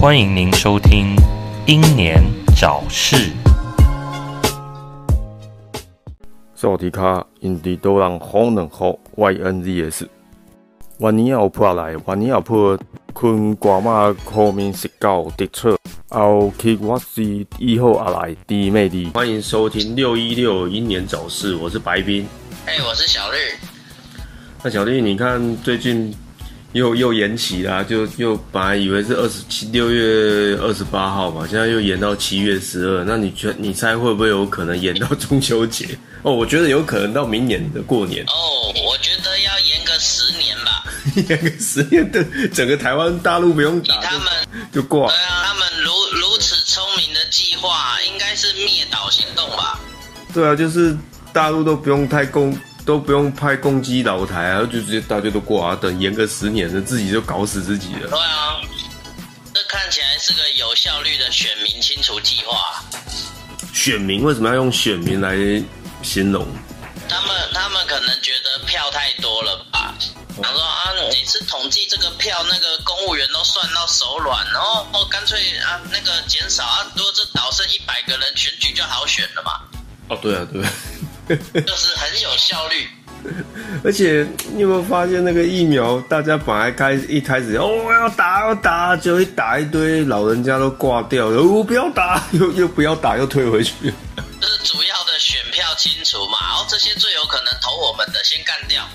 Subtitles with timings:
[0.00, 1.16] 欢迎您收听《
[1.66, 2.22] 英年
[2.60, 3.16] 早逝》。
[6.54, 10.06] 萨迪卡印第多人可能好 YNZS。
[11.04, 12.66] วันนี้เอาเพื่ออะไรวันนี้เอาเพื่อ
[13.18, 13.98] คุณกว่ามา
[14.30, 15.74] คอมินสิเก้าติดเชื้อ
[16.14, 16.26] เอา
[16.60, 17.14] คิดว่า是
[17.66, 18.18] 以后อะไร
[18.50, 22.08] ดีไม่ดี欢迎收听六一六英年早逝，我是白冰。
[22.68, 23.36] 哎、我是小绿。
[24.62, 25.22] 那小丽，你看
[25.66, 26.14] 最近
[26.77, 33.03] 又又延期啦，就又本来以为是二十七六月二十八号嘛，现在又延到七月十二。
[33.03, 35.85] 那你觉你猜会不会有可能延到中秋节？
[36.23, 40.83] 哦，我觉得有可能到明年的过年，哦，我觉得要延个十年吧。
[41.29, 44.27] 延个十年的整个台湾大陆不用打他们
[44.71, 45.15] 就就挂对。
[45.15, 49.79] 啊，他们如如此聪明的计划，应该是灭岛行动吧？
[50.33, 50.95] 对啊，就是
[51.33, 52.55] 大陆都不用太攻，
[52.87, 58.09] 都不用派攻击老台啊，就直接大家都挂啊，等延个十年的，自己就搞死自己了。
[58.09, 58.61] 对啊，
[59.53, 62.81] 这看起来是个有效率的选民清除计划。
[63.73, 65.35] 选民为什么要用选民来
[66.01, 66.47] 形容？
[67.09, 69.93] 他们他们可能觉得票太多了吧？
[70.41, 79.51] 想说啊，每次统计这个票，那个公务员都算到手软，然后哦，干脆啊那个减少啊，如果这岛剩一百个人，选举就好选了嘛，
[80.07, 80.71] 哦，对啊，对啊。
[81.27, 82.87] 就是很有效率。
[83.83, 93.73] 而且你有没有发现那个疫苗，大家本来开一开始哦要打要打，就一打一堆老人家都挂掉了，哦不要打，又又不要打，又退回去。
[94.39, 98.87] 就是主要的选票清除嘛，然后这些最有可能投我们的先干掉。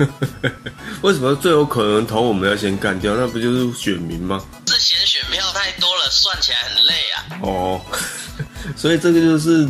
[1.02, 3.14] 为什么最有可能投我们要先干掉？
[3.16, 4.42] 那不就是选民吗？
[4.64, 7.24] 之前选票太多了，算起来很累啊。
[7.42, 7.80] 哦，
[8.76, 9.68] 所以这个就是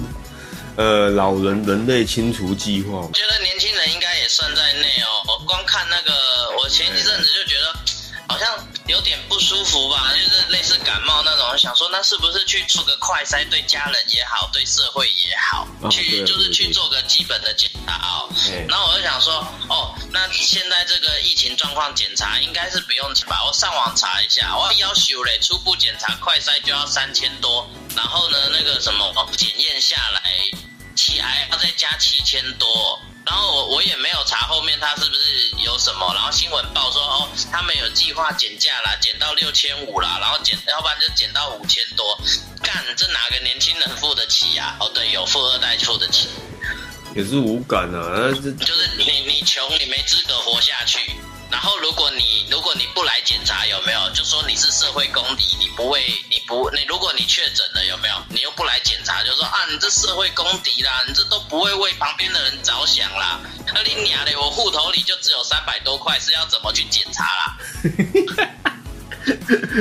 [0.80, 3.12] 呃老人人类清除计划我。
[3.12, 5.22] 觉得年轻人应该也算在内哦。
[5.28, 6.12] 我光看那个，
[6.56, 7.74] 我前一阵子就觉得
[8.26, 8.48] 好像
[8.86, 11.58] 有点不舒服吧，就是类似感冒那种。
[11.58, 18.30] 想说那是不是去做个快筛，对家人也好，对社会也好，哦去就是去做个基本的检查哦。
[18.48, 23.44] 哎然后我就想说，哦，那现在这个疫情状况检查应该是不用钱吧？
[23.46, 30.22] 我上网查一下，我要求嘞，初步检查快筛就要三千多，然后呢，那个什么检验下来，
[30.94, 33.00] 七还要再加七千多。
[33.26, 42.18] 然后我我也没有查后面他是不是有什么，然后新闻报说哦，他们有计划减价啦，减到六千五啦，然后减，要不然就减到五千多。
[42.62, 46.28] 干，这哪个年轻人付得起呀、哦，对，有富二代付得起。
[47.14, 50.98] 也是无感啊，就是你你穷，你没资格活下去。
[51.50, 56.00] 然后如果你如果你不来检查有没有，就说你是社会公敌，你不会
[56.30, 63.40] 你不你如果你确诊了有没有，你又不来检查，就说啊你这社会公敌啦，你这都不会为旁边的人着想啦。
[63.74, 67.56] 那你娘的，我户头里就只有三百多块，是要怎么去检查啦？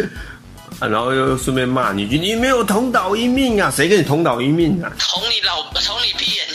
[0.79, 4.91] 啊，然后又顺便骂你一句，你没有同岛一命啊，谁跟你同岛一命啊？
[4.97, 6.47] 同你老同你屁眼！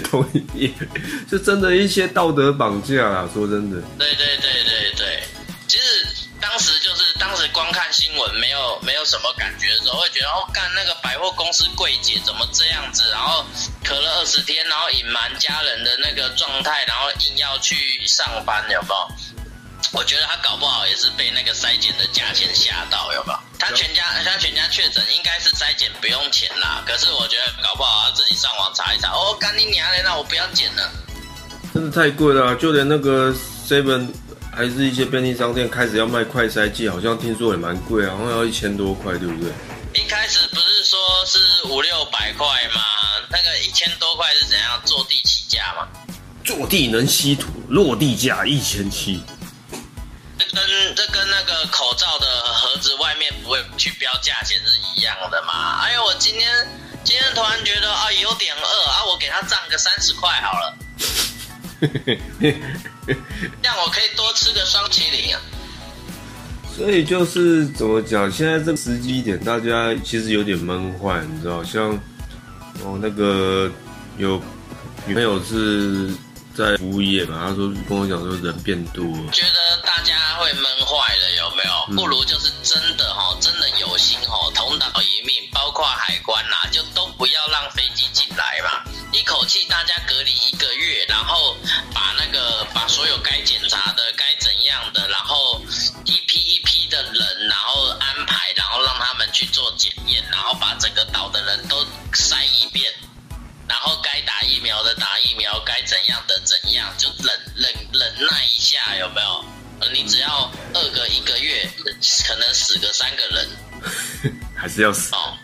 [0.02, 0.74] 同一命，
[1.30, 3.80] 就真的一些道德绑架啊，说真的。
[3.98, 5.22] 对对对对对，
[5.66, 6.06] 其实
[6.40, 13.44] 当时就是当时光看新闻，没有没有什么感觉的时候，会觉得哦，干那个百货公司柜姐怎么这样子，然后
[13.84, 17.76] 咳了二十天，然后隐瞒家人的那个状态，然后硬要去
[18.06, 19.08] 上班，有没有？
[19.92, 23.38] 我觉得他搞不好也是被那个筛检的价钱吓到，有没有？
[23.66, 26.84] 他全家他全家确诊，应该是筛检不用钱啦。
[26.86, 30.92] 可是我觉得搞不好他自己上网查一查，哦，干你娘嘞，那我不要检了。
[31.72, 33.34] 真的太贵了啊、就连那个
[33.66, 34.08] Seven
[34.54, 39.50] 还是一些便利商店开始要卖快筛剂，好像听说也蛮贵啊，好像要一千多块，对不对？
[39.94, 41.38] 一开始不是说是
[41.68, 42.82] 五六百块吗？
[43.30, 45.88] 那个一千多块是怎样坐地起价嘛？
[46.44, 49.22] 坐地能吸土，落地价一千七。
[50.54, 55.80] 这跟这跟那个口罩的盒子外面不会去标价钱是一样的嘛？
[55.82, 56.48] 哎呦，我今天
[57.02, 60.76] 今天突然觉得啊有点饿啊，我给他涨个三十块好了，
[63.00, 65.40] 这样我可以多吃个双麒麟啊。
[66.76, 71.90] 所以就是怎么讲，现在这个时机点，大家其实有点闷坏，你知道，像
[72.82, 73.70] 哦那个
[74.18, 74.42] 有
[75.06, 76.12] 女朋友是
[76.54, 81.96] 在服务业嘛，他说跟我讲说人变多了，觉得大家会闷坏了，有没有？
[81.96, 88.84] 不如就是真的哈，真的有心哈，同岛一命，包括海关呐、就都不要让飞机进来嘛。
[89.12, 91.56] 一口气大家隔离一个月，然后
[91.92, 95.60] 把那个把所有该检查的、该怎样的，然后
[96.04, 102.92] 一批一批的人，然后安排，然后让他们去做检验，然后把整个岛的人都筛一遍。
[103.74, 107.26] 然后该打疫苗的打疫苗，该怎样的怎样，就忍
[107.56, 109.44] 忍忍耐一下，有没有？
[109.92, 111.68] 你只要饿个一个月，
[112.24, 113.48] 可能死个三个人
[114.56, 115.36] 还是要死，哦。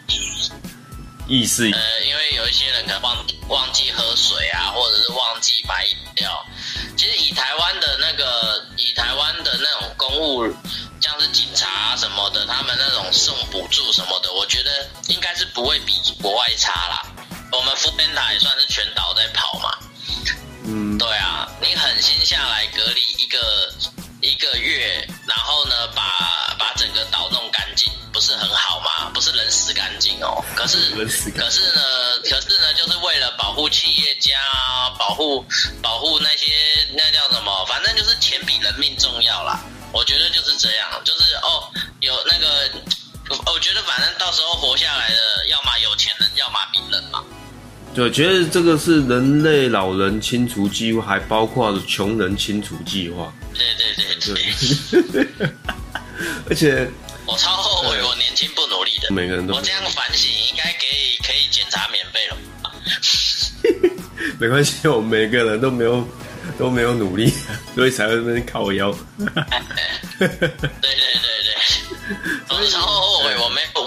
[1.27, 6.47] 意识呃，因为有一些人可能忘忘记喝水啊，或者是忘记买饮料。
[6.97, 10.55] 其实以台湾的那个，以台湾的那种公务，
[11.00, 15.93] 像是警察啊什么的，他们那种送补助什么的，我觉得应该是不会比
[16.23, 17.03] 国外差啦。
[17.52, 19.76] 我们福建塔也算是全岛在跑嘛。
[20.64, 23.73] 嗯，对啊，你狠心下来隔离一个
[24.20, 29.11] 一个月，然后呢，把把整个岛弄干净，不是很好吗？
[29.12, 31.82] 不是人死干净哦，可是可是呢，
[32.29, 35.44] 可是呢，就是为了保护企业家啊，保护
[35.82, 36.52] 保护那些
[36.94, 39.61] 那叫什么，反正就是钱比人命重要啦。
[39.93, 41.69] 我觉得就是这样，就是哦，
[42.00, 42.70] 有那个，
[43.31, 47.23] 我觉得反正到时候活下来的，要么有钱人，要么名人嘛。
[47.94, 53.32] 对，觉得这个是人类老人清除计划，还包括穷人清除计划。
[53.53, 55.49] 对对对对，对，
[56.49, 56.88] 而且
[57.27, 59.12] 我超后悔我年轻不努力的。
[59.12, 62.73] 每个人都我这样反省，应该可以可以检查免费了吧。
[64.38, 66.06] 没关系，我们每个人都没有
[66.59, 67.33] 都没有努力，
[67.75, 68.91] 所以才会在那边靠腰。
[69.19, 70.49] 对对对
[70.81, 70.99] 对，
[72.49, 73.19] 我超后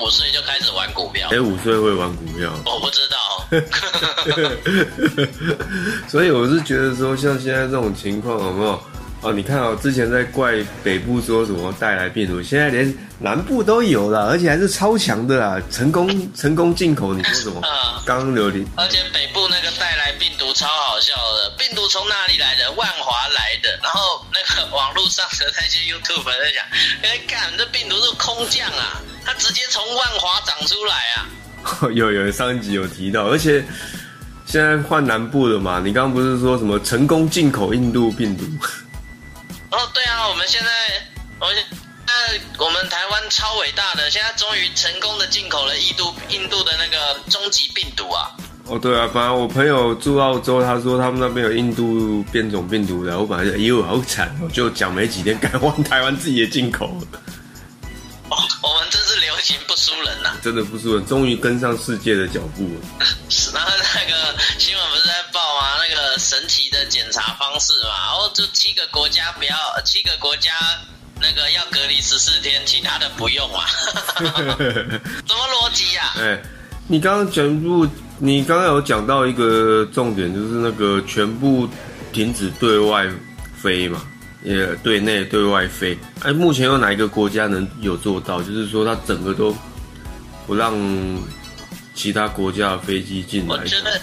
[0.03, 3.17] 五岁就开始玩股票哎，，五岁会玩股票，我不知道。
[6.09, 8.81] 所以我是觉得说，像现在这种情况有没有？
[9.23, 17.13] 哦，你看哦，之前在怪北部说什么带来病毒，现在连南部都有了，而且还是超强的啦，成功成功进口。
[17.13, 17.61] 你说什么？
[17.61, 22.69] 啊刚刚刘林而且北部那个带来病毒超好笑的，病毒从哪里来的？
[22.73, 23.79] 万华来的。
[23.81, 26.65] 然后那个网络上的那些 YouTube 在讲，
[27.01, 31.29] 哎，干这病毒是空降啊，它直接从万华长出来啊。
[31.95, 33.63] 有有上一集有提到，而且
[34.45, 35.79] 现在换南部了嘛？
[35.79, 38.43] 你刚刚不是说什么成功进口印度病毒？
[39.73, 40.69] 哦，对啊，我们现在，
[41.39, 41.65] 我们现
[42.05, 48.29] 在我们台湾超伟大的，现在终于成功的进口了印度印度的那个终极病毒啊！
[48.65, 57.19] 哦，对啊，本来我朋友住澳洲，他说他们那边有印度变种病毒的，我本来就哎呦好惨哦，就讲没几天改换台湾自己也进口了，
[58.61, 63.05] 我们真是流行不输人呐、真的不输人，终于跟上世界的脚步了。
[63.29, 65.67] 是然后那个新闻不是在报吗？
[65.87, 70.51] 那个神奇的检查方式嘛，然后就七个国家不要，七个国家
[71.19, 73.65] 那个要隔离十四天，其他的不用嘛？
[74.17, 76.41] 什么逻辑呀、哎，
[76.87, 77.87] 你刚刚全部，
[78.17, 81.67] 你刚刚有讲到一个重点，就是那个全部
[82.11, 83.07] 停止对外
[83.61, 84.01] 飞嘛，
[84.43, 85.97] 也对内对外飞。
[86.21, 88.41] 哎，目前有哪一个国家能有做到？
[88.41, 89.55] 就是说，它整个都
[90.45, 90.73] 不让
[91.95, 94.01] 其他国家的飞机进来我，觉得。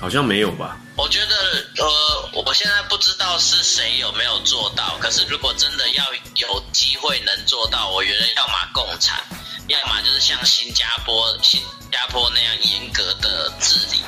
[0.00, 0.78] 好像没有吧？
[0.96, 1.36] 我觉得，
[1.76, 6.04] 呃，我现在不知道是谁有没有做到，可是如果真的要
[6.36, 9.20] 有机会能做到，我觉得要么共产，
[9.66, 11.60] 要么就是像新加坡、新
[11.92, 14.00] 加坡那样严格的治理。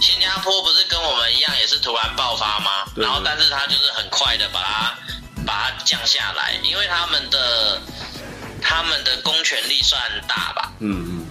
[0.00, 2.86] 新加坡不是跟我们一样，也是突然爆发吗？
[2.94, 4.96] 然后，但是他就是很快的把它
[5.50, 7.82] 把它降下来，因为他们的
[8.62, 10.70] 他们的公权力算大吧。
[10.78, 11.26] 嗯嗯，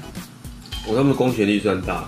[0.86, 2.04] 我他们公权力算大，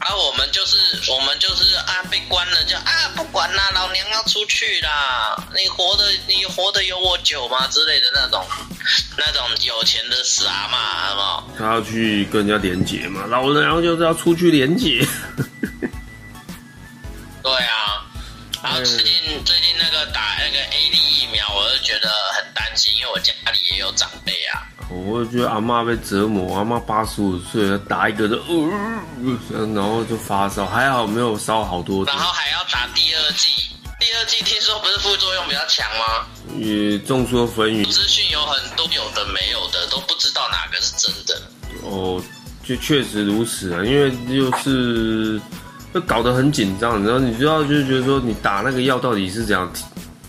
[0.00, 0.76] 而、啊我们就是
[1.12, 5.36] 我们就是啊，被关了就啊，不管啦，老娘要出去啦！
[5.54, 8.44] 你活的你活的有我久吗之类的那种
[9.16, 11.48] 那种有钱的死阿妈，好不好？
[11.56, 14.98] 他要去跟人家连结嘛，老人然后就是要出去连结。
[17.40, 18.01] 对啊。
[18.62, 24.62] 然后最近最近那个打那个 A D 疫苗，我就觉得很担心，因为我家里也有长辈啊。
[24.88, 28.36] 我觉得阿妈被折磨，阿妈八十五岁了，打一个就
[29.52, 33.48] 呃，然后就发烧，还好没有烧好多然，后还要打第二剂，
[33.98, 36.26] 第二剂听说不是副作用比较强吗？
[36.56, 41.42] 也众说纷纭资讯有很多，有的没有的，都不知道哪个是真的。
[41.82, 42.22] 哦，
[42.62, 45.40] 就确实如此啊，因为就是
[45.92, 49.70] 就搞得很紧张，然后你知道就是觉得说你打那个药到底是怎样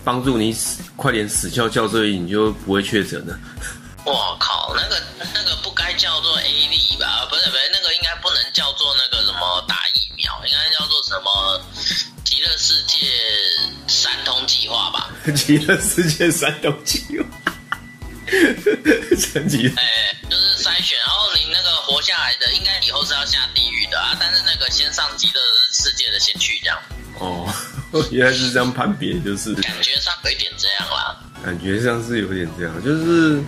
[0.04, 3.38] 帮助你死快点死翘翘，所以你就不会确诊了。
[4.04, 5.02] 我靠，那个
[5.32, 7.26] 那个不该叫做 A 力吧？
[7.30, 11.58] 不是不是，那个应该不能叫做那个什么打疫苗，应该叫做什么
[12.22, 13.08] 极乐世界
[13.88, 15.08] 三通计划吧？
[15.34, 17.26] 极乐世界三通计划，
[19.16, 19.72] 神奇。
[19.74, 19.82] 哎、
[20.28, 20.98] 就是筛选，
[22.94, 24.16] 后是要下地狱的啊。
[24.18, 25.40] 但是那个先上极乐
[25.72, 26.78] 世界的先去，这样
[27.18, 27.46] 哦，
[28.10, 31.16] 原来是这样判别，就是感觉上有一点这样啦。
[31.44, 33.42] 感觉上是有点这样，就是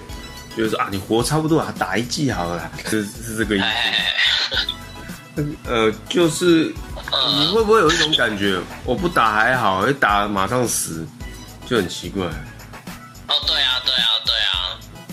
[0.57, 4.15] 就是说啊，你活差不多啊，打一剂好了啦，是是这个意哎，
[4.51, 5.43] 思。
[5.65, 6.75] 呃，就是你
[7.13, 11.07] 嗯，会不会有一种感觉，我不打还好，一打马上死，
[11.67, 12.25] 就很奇怪。
[12.27, 13.83] 哦对啊，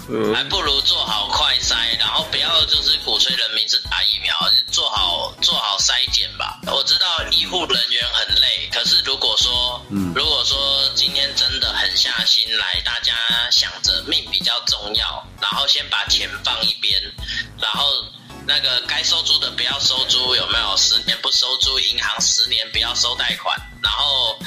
[0.10, 4.38] 呃还不如做好快筛，然后不要就是鼓吹人民是打疫苗，
[4.72, 6.60] 做好做好筛检吧。
[6.68, 10.58] 我知道医护人员很累，可是如果说，嗯如果说
[10.96, 13.14] 今天真的狠下心来，大家
[13.52, 17.02] 想着命比较重要，然后先把钱放一边，
[17.60, 17.86] 然后
[18.46, 20.76] 那个该收租的不要收租，有没有？
[20.76, 24.38] 十年不收租，银行十年不要收贷款，然后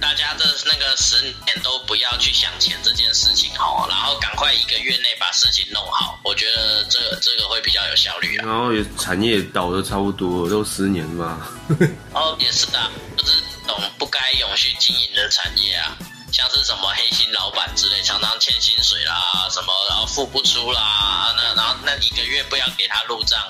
[0.00, 8.46] 大家这那个十年都不要去想钱这件事情好，然后赶快一个月内把事情弄好，我觉得这个这个会比较有效率啊。
[8.46, 11.48] 然后也产业倒的差不多，都十年吧。
[12.12, 13.32] 哦，也是的，就是
[13.66, 15.96] 懂不该永续经营的产业啊，
[16.30, 23.40] 像是什么黑心老板之类，常常欠薪水啦，什么然后付不出啦，那然后那一个月不要给他入账，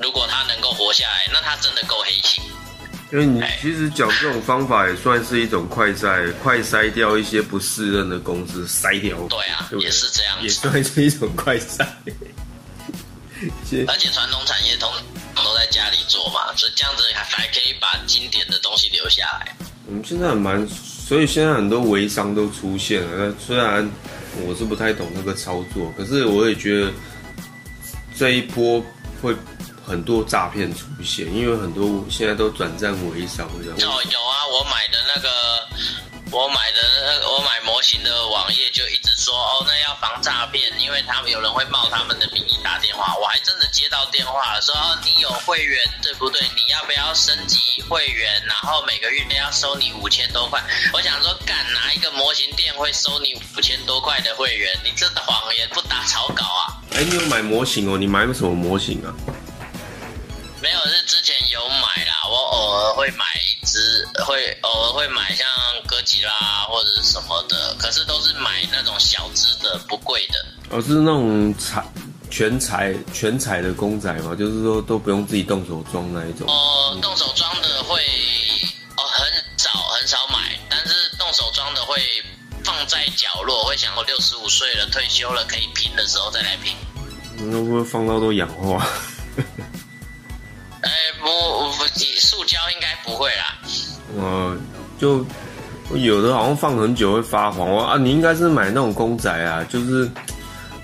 [0.00, 2.42] 如果他能够活下来，那他真的够黑心。
[3.10, 9.16] 因为你其实讲这种方法也算是一种快筛，快筛掉一些不适任的公司，筛掉。
[9.28, 10.48] 对啊，对对也是这样也。
[10.48, 11.86] 算是一种快筛。
[13.86, 19.56] 而且传统产业通常都在家里做嘛，所以这样子还还可以把经典的东西留下来。
[19.86, 23.26] 我们现在蛮，所以现在很多微商都出现了。
[23.26, 23.88] 那虽然
[24.44, 26.92] 我是不太懂那个操作，可是我也觉得
[28.14, 28.84] 这一波
[29.22, 29.34] 会
[29.88, 33.90] 很多诈骗出现，因为很多现在都转战微商这样。
[33.90, 35.28] 哦，有啊，我买的那个，
[36.30, 43.16] 我买的那个，我买模型的网页就一直说，哦，那要防诈骗，因为他们有人会冒他们的名义打电话。
[43.16, 46.42] 我还真的接到电话了，说，哦，你有会员对不对？
[46.54, 48.42] 你要不要升级会员？
[48.46, 50.62] 然后每个月要收你五千多块。
[50.92, 54.78] 我想说，干哪一个模型店会收你五千多块的会员？
[54.84, 56.76] 你这谎言不打草稿啊！
[56.92, 57.96] 哎、你有买模型哦？
[57.96, 59.14] 你买什么模型啊？
[60.60, 65.46] 没有，是之前有买啦，我偶尔会买一只，会偶尔会买像
[65.86, 66.32] 哥吉拉
[66.68, 70.44] 或者是什么的，可是都是买那种小只的，不贵的。
[70.70, 71.84] 哦，是那种彩
[72.28, 76.48] 全彩全彩的公仔嘛，就是说都不用自己动手装那一种。
[76.48, 78.02] 哦，动手装的会
[78.96, 82.02] 哦很少很少买，但是动手装的会
[82.64, 86.74] 放在角落，会想我六十五岁了退休了可以拼的时候再来拼。
[87.36, 88.84] 那会不会放到都氧化？
[93.08, 93.58] 不会啦。
[94.16, 94.56] 呃，
[94.98, 95.24] 就
[95.94, 97.96] 有的好像放很久会发黄啊。
[97.98, 100.10] 你应该是买那种公仔啊，就是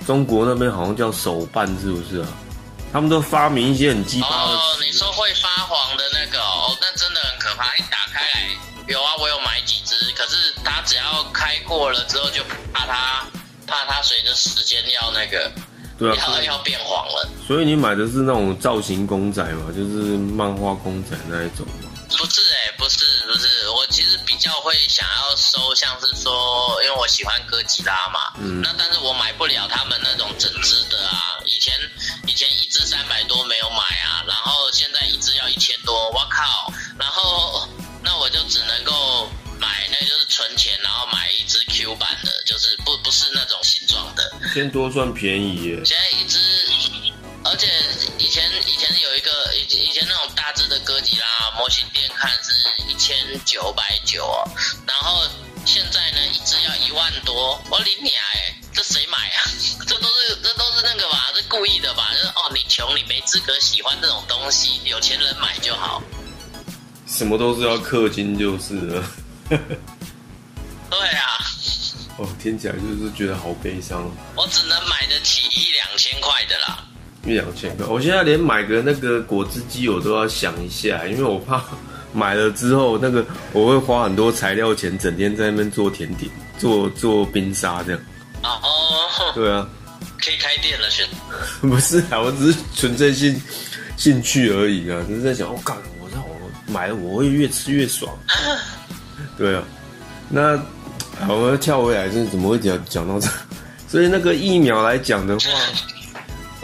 [0.07, 2.29] 中国那边好像叫手办，是不是啊？
[2.93, 7.75] 他们都发明一些很鸡巴的哦，你说会发黄的那个哦，哦那真的很可怕。
[7.77, 8.51] 一打开来，
[8.87, 12.41] 有啊，我有买几只，可是它只要开过了之后，就
[12.73, 13.27] 怕它
[13.67, 15.51] 怕它随着时间要那个
[15.99, 17.29] 对啊，要要变黄了。
[17.47, 21.84] 所以你买的是那种造型公仔嘛，就是漫画公仔那一种嘛。
[22.17, 31.39] 不是哎、不是不是，我其实比较会想要收，像是说，因为我喜欢哥吉拉嘛，嗯那但是我买不了他们那种整只的啊。
[31.45, 31.75] 以前
[32.27, 36.73] 以前一只三百多没有买啊，然后现在一只要一千多，我靠！
[36.99, 37.69] 然后
[38.03, 39.29] 那我就只能够
[39.59, 44.33] 买，那就是存钱，然后买一只 Q 版的，就是不不是那种形状的。
[44.43, 46.39] 一千多算便宜耶，现在一只，
[47.45, 47.69] 而且
[50.35, 52.53] 大只的哥吉拉模型店看是
[52.89, 54.49] 一千九百九哦，
[54.87, 55.23] 然后
[55.65, 59.43] 现在呢一只要一万多，我领你啊哎，这谁买啊？
[59.87, 61.31] 这都是这都是那个吧？
[61.35, 62.11] 这故意的吧？
[62.13, 66.03] 就是哦你穷你没资格喜欢这种东西，有钱人买就好。
[67.07, 69.05] 什么都是要氪金就是了。
[69.49, 71.39] 对啊，
[72.19, 76.85] 哦，听起来就是觉得好悲伤，我只能买得起一两千块的啦。
[77.27, 77.87] 一两千块。
[77.87, 81.63] 我现在连买个那个果汁机我都要想一下，因为我怕
[82.13, 88.01] 买了之后那个我会花很多材料钱，整天在那边做甜点、做做冰沙这样。
[88.43, 89.67] 哦，对啊，
[90.19, 91.07] 可以开店了，选。
[91.63, 93.41] 不是啊，我只是纯粹兴
[93.97, 96.37] 兴趣而已啊，只是在想，我、哦、干，我让我
[96.71, 98.13] 买了我会越吃越爽。
[99.39, 99.63] 对啊，
[100.29, 100.57] 那
[101.27, 103.29] 好，我们跳回来，就是怎么会讲讲到这？
[103.89, 105.47] 所以那个疫苗来讲的话，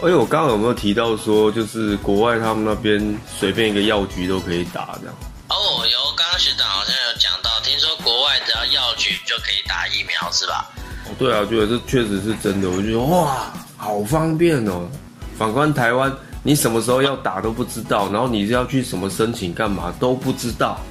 [0.03, 5.15] 哎，我刚刚有没有提到说，就是国外他们那边随便一个药局都可以打这样？
[5.49, 10.67] 哦，有，刚刚学长好像有讲到，听说国外只要药局就可以打疫苗，是吧？
[11.05, 12.67] 哦，对啊，对啊，这确实是真的。
[12.67, 14.89] 我就觉得哇，好方便哦。
[15.37, 20.81] 反观台湾，你什么时候要打都不知道，然后你是要去什么申请干嘛都不知道，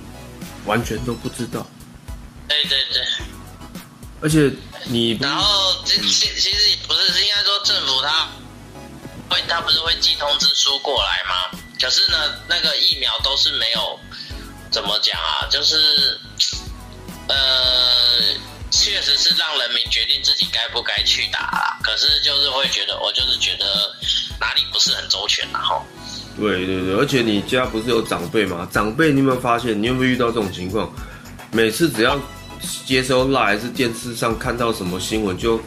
[0.66, 1.66] 完全都不知道。
[2.46, 3.02] 对对对。
[4.22, 4.52] 而且
[4.84, 8.28] 你然后其其其实也不是，是应该说政府他
[9.30, 11.58] 会他不是会寄通知书过来吗？
[11.80, 13.98] 可是呢，那个疫苗都是没有
[14.70, 15.76] 怎么讲啊，就是
[17.28, 17.34] 呃
[18.70, 21.78] 确实是让人民决定自己该不该去打啦。
[21.82, 23.64] 可是就是会觉得，我就是觉得
[24.38, 25.82] 哪里不是很周全然后。
[26.38, 28.68] 对对对，而且你家不是有长辈吗？
[28.72, 29.80] 长辈，你有没有发现？
[29.80, 30.92] 你有没有遇到这种情况？
[31.50, 32.18] 每次只要
[32.86, 35.60] 接收啦还是电视上看到什么新闻，就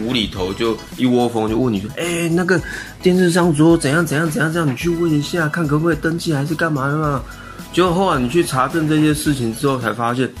[0.00, 2.60] 无厘头就一窝蜂就问你说：“哎，那个
[3.04, 7.22] 电视上说怎样怎样怎样，这样你去问一下，看可不可以登记还是干嘛的嘛？”
[7.70, 10.32] 结果后来你去查证这些事情之后，才发现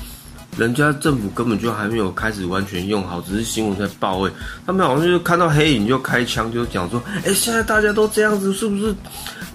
[0.56, 4.26] 人家政府根本就还没有开始完全用好，只是新闻在报。
[4.26, 4.32] 哎，
[4.66, 8.94] 他们好像就看到黑影就开枪，就讲说：“哎，现在大家都这样子，是不是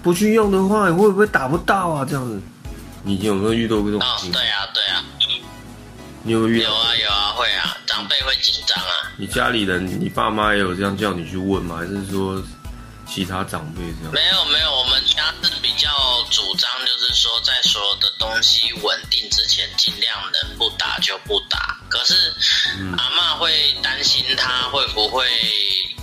[0.04, 2.40] 不去用的话，会不会打不到啊？”这样子，
[3.02, 4.00] 你有没有遇到过这种？
[4.00, 5.02] 哦，对啊，对啊。
[6.22, 9.10] 你有遇有啊有啊会啊，长辈会紧张啊。
[9.16, 11.78] 你家里人，你爸妈也有这样叫你去问吗？
[11.78, 12.40] 还是说
[13.12, 14.12] 其他长辈这样？
[14.12, 15.90] 没有没有，我们家是比较
[16.30, 21.76] 主张，就是说在所有的东西稳定之前，尽量能不打就不打。
[21.88, 22.32] 可是
[22.96, 25.26] 阿妈会担心他会不会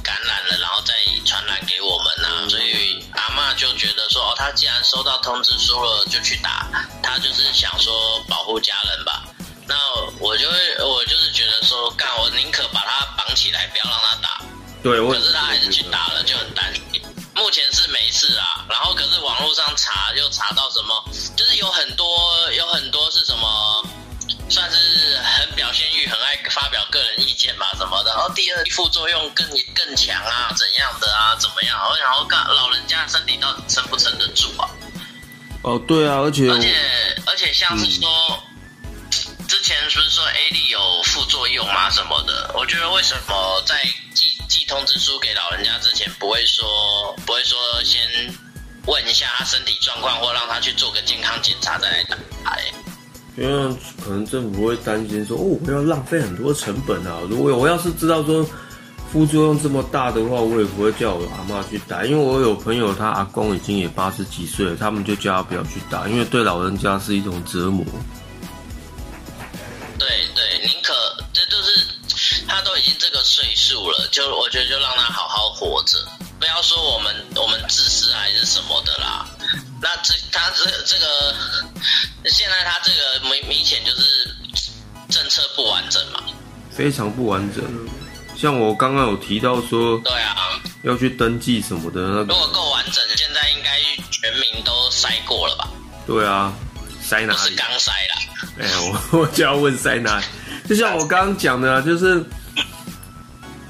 [0.04, 0.94] 感染了，然后再
[1.26, 2.50] 传染给我们呐。
[2.50, 6.68] 所以阿妈就觉得说，哦，他既然收到通知书了，就去打。
[7.02, 9.24] 他就是想说保护家人吧。
[9.66, 9.76] 那
[10.20, 14.42] 我就会，我就是觉得说，干，我宁可把他绑起来，不要让他打。
[14.84, 16.97] 对，可是他还是去打了，就很担心。
[17.38, 23.86] 目前是没事啊，然后可是网络上查又查到什么，就是有很多有很多是什么，
[24.50, 28.12] 算是很表现欲，很爱发表个人意见吧什么的。
[28.12, 31.80] 然后第二副作用更更强啊，怎样的啊，怎么样？
[31.90, 34.70] 我想要看，老人家身体到底撑不撑得住啊？
[35.62, 36.76] 哦，对啊，而且而且
[37.28, 38.44] 而且像是说。
[39.58, 41.90] 之前不是说 A 力有副作用吗？
[41.90, 42.52] 什么的？
[42.54, 43.74] 我觉得为什么在
[44.14, 48.00] 寄寄通知书给老人家之前，不会说不会说先
[48.86, 52.18] 问一下他身体状况，或让他去做个健康检查再来打？
[53.36, 57.18] 因为可能政府会担心说，哦，我要浪费很多成本啊。
[57.28, 58.48] 如果我要是知道说
[59.12, 62.06] 副作用这么大的话，我也不会叫我阿妈去打。
[62.06, 67.84] 因为我有朋友，他阿公已经也八十几岁了，他们就叫他不要去打，因为对老人家是一种折磨。
[73.68, 75.98] 这个岁数了，就我觉得就让他好好活着，
[76.40, 79.28] 不要说我们我们自私还是什么的啦。
[79.82, 81.36] 那这他这这个
[82.26, 84.36] 现在他这个明明显就是
[85.10, 86.24] 政策不完整嘛，
[86.72, 87.64] 非常不完整。
[88.36, 90.36] 像我刚刚有提到说，对啊，
[90.84, 93.80] 要去登记什么的，那如果够完整，现在应该
[94.12, 95.70] 全民都筛过了吧？
[96.06, 96.54] 对啊。
[97.02, 97.40] 塞哪里？
[97.40, 98.16] 是刚塞啦。
[98.60, 98.68] 哎，
[99.12, 100.26] 我 我就要问塞哪里。
[100.68, 102.22] 就像我刚刚讲的，就是，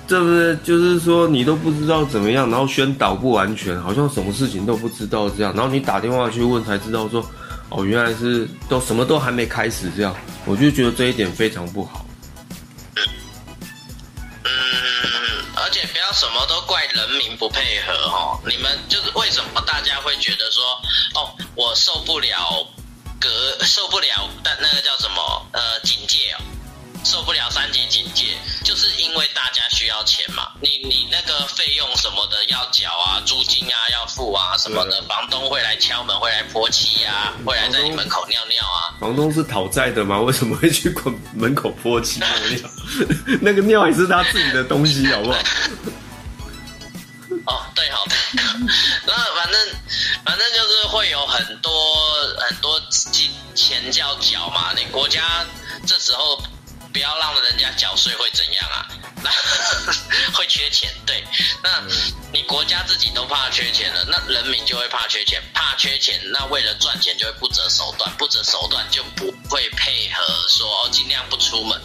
[0.07, 7.23] 这不是就是说你都不知道怎么样，然后宣导不完全，好像什么事情都不知道这样，然后你打电话去问才知道说，
[7.69, 10.15] 哦，原来是都什么都还没开始这样，
[10.45, 12.05] 我就觉得这一点非常不好。
[12.95, 14.49] 嗯，
[15.55, 20.63] 而且不要什么都怪人民不配合哦，你们就是为什么大家会觉得说，
[21.15, 22.65] 哦，我受不了。
[23.19, 23.27] 隔
[23.65, 25.47] 受不了，但那个叫什么？
[25.51, 26.37] 呃，警戒哦，
[27.03, 30.51] 受不了三级警戒，就是因为大家需要钱嘛。
[30.61, 38.93] 你你那个费用什么的要缴啊，租金啊要付啊什么的，房东会来敲门，会来泼漆啊，会来在你门口尿尿啊。
[38.99, 40.19] 房东是讨债的吗？
[40.19, 40.93] 为什么会去
[41.33, 42.69] 门口泼漆尿尿？
[43.41, 45.37] 那个尿也是他自己的东西，好不好？
[47.47, 48.15] 哦，对，好的。
[49.05, 49.59] 那反正
[50.25, 51.71] 反正就是会有很多
[52.39, 54.73] 很多钱钱要缴嘛。
[54.75, 55.45] 你国家
[55.85, 56.43] 这时候
[56.97, 58.89] 不要让人家缴税会怎样啊？
[59.23, 59.29] 那
[60.33, 61.23] 会缺钱，对。
[61.63, 61.83] 那
[62.33, 71.79] 你国家自己都怕缺钱了，那人民就会怕缺钱，怕缺钱，那为了赚钱就会不择手段，不择手段就不会配合说哦，尽量不出门。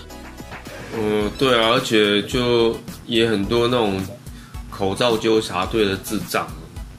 [0.94, 4.02] 嗯，对啊，而且就也很多那种。
[4.70, 6.50] 口罩纠察队的智障，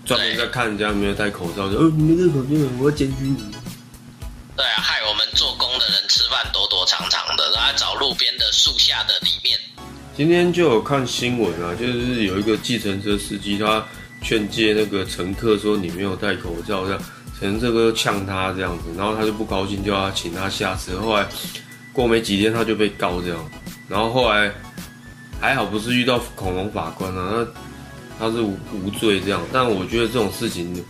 [0.06, 2.50] 专门在看人家没有戴口罩，就哦，你没戴口罩，
[2.80, 3.53] 我要检举你。
[4.56, 9.60] 对啊，害我们做工的人吃饭躲躲藏藏的，然后找路边的树下的里面。
[10.16, 13.84] 今天就有看新闻啊，就是有一个计程车司机，他
[14.22, 17.02] 劝诫那个乘客说你没有戴口罩，这样
[17.40, 21.00] 乘客个呛他这样子，然后他就不高兴，就要请他下车。
[21.02, 21.28] 后来
[21.92, 23.52] 过没几天，他就被告这样，
[23.90, 24.52] 然后后来
[25.42, 27.62] 还好不是遇到恐龙法官啊，那。
[28.20, 30.86] 他是无无罪这样，但我觉得这种事情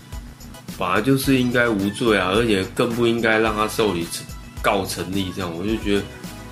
[0.78, 4.08] 本来就是应该无罪啊，而且更不应该让他受理
[4.62, 6.04] 告成立这样，我就觉得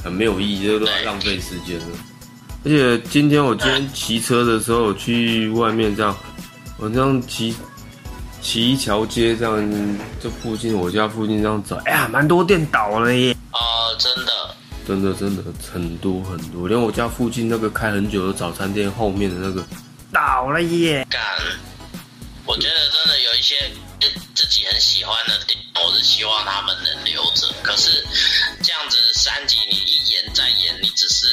[0.03, 1.85] 很没有意义，就在浪费时间了。
[2.63, 6.15] 而且今天我今天骑车的时候去外面这样，
[6.77, 7.55] 我这样骑
[8.41, 13.35] 骑一条街这样，这附近我家附近这样走，哎呀，蛮多店倒了耶。
[13.51, 13.59] 哦，
[13.97, 14.31] 真的。
[14.83, 19.63] 真的真的很多很多，连我家附近那个开很久的早餐店后面的那个
[20.11, 21.05] 倒了耶。
[21.07, 21.21] 干，
[22.45, 23.55] 我觉得真的有一些
[24.33, 27.47] 自己很喜欢的店，我是希望他们能留着。
[27.61, 28.05] 可是
[28.63, 31.27] 这样子三级你一演再演，你只是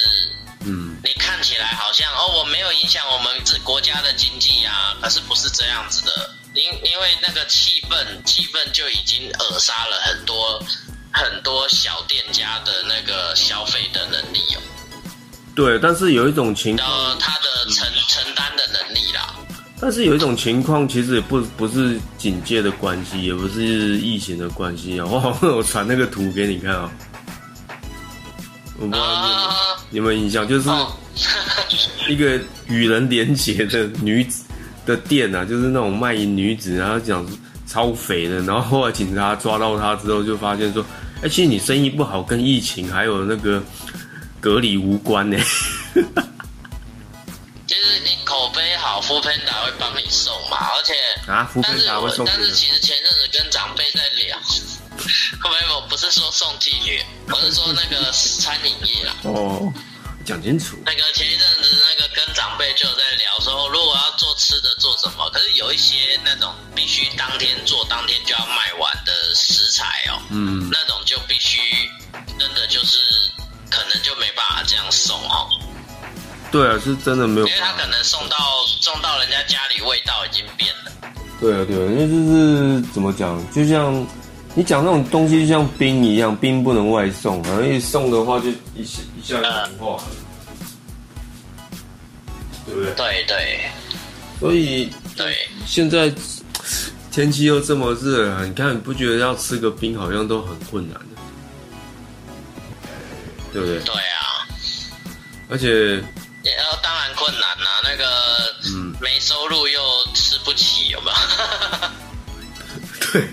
[0.60, 10.62] 嗯，你看起来好像哦，我没有影响我们这国家的经济啊，可是不是这样子的，因因为那个气氛，气氛就已经扼杀了很多
[11.12, 14.60] 很多小店家的那个消费的能力哦，
[15.54, 19.07] 对，但是有一种情然况，后他的承承担的能力啦。
[19.80, 25.06] 但是有一种情况，其实也不不是警戒的关系，也不是疫情的关系啊。
[25.10, 26.90] 我好像有传那个图给你看啊、
[28.78, 29.56] 我不知道
[29.90, 30.92] 你有没有印象，就是哦，
[32.08, 34.44] 一个与人连结的女子
[34.84, 37.24] 的店啊，就是那种卖淫女子，然后讲
[37.66, 40.84] 超肥的，然后后来警察抓到她之后，就发现说，
[41.22, 43.62] 哎、其实你生意不好，跟疫情还有那个
[44.40, 45.36] 隔离无关呢。
[47.66, 47.74] 其
[49.02, 50.94] 实你口碑好，富喷达会帮你送嘛，而且
[51.30, 54.38] 啊，福但是我喷达会送但是给其实前阵子跟长辈在聊，
[55.40, 59.14] 后面我不是说送妓女，我是说那个餐饮业啦。
[59.22, 59.72] 哦，
[60.26, 60.76] 讲清楚。
[60.84, 71.58] 那个前一阵子那个跟长辈就有在聊说，如果要做吃的做什么，可是有一些那种必须当天做当天就要卖完的食材哦，嗯，那种就必须
[72.38, 72.98] 真的就是
[73.70, 75.48] 可能就没办法这样送哦，
[76.50, 78.36] 对啊，是真的没有因为他可能送到
[78.80, 80.90] 送到人家家里味道已经变了。
[81.40, 84.06] 对啊，对啊，因为就是怎么讲，就像
[84.54, 90.08] 你讲那种东西，就像冰一样，冰不能外送，然后一送的话就一下一下就融化了，
[92.64, 92.94] 对不对？
[92.94, 93.60] 对对
[94.40, 96.10] 所以对，现在
[97.12, 101.20] 天气又这么热啊，你看你不觉得要吃个冰好像都很困难的，
[103.52, 103.78] 对不对？
[103.80, 104.24] 对啊。
[105.50, 106.02] 而且，
[107.18, 108.04] 困难啊、那个
[108.66, 109.80] 嗯，没收入又
[110.14, 111.16] 吃不起，有没有？
[113.12, 113.28] 对，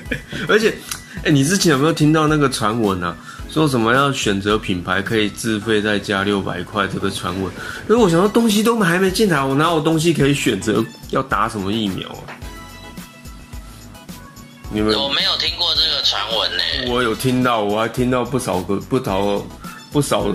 [0.48, 0.76] 而且，
[1.24, 3.16] 哎、你之前有没有听到那个传闻啊？
[3.52, 7.52] 说什么要选择品牌可以自费再加六百块这个传闻？
[7.88, 12.24] 因为我想到东西都还没进来，我哪有东西可以选择要打什么疫苗啊？
[14.72, 16.92] 你们，我没有听过这个传闻呢。
[16.92, 19.46] 我有听到，我还听到不少个不少
[19.92, 20.28] 不少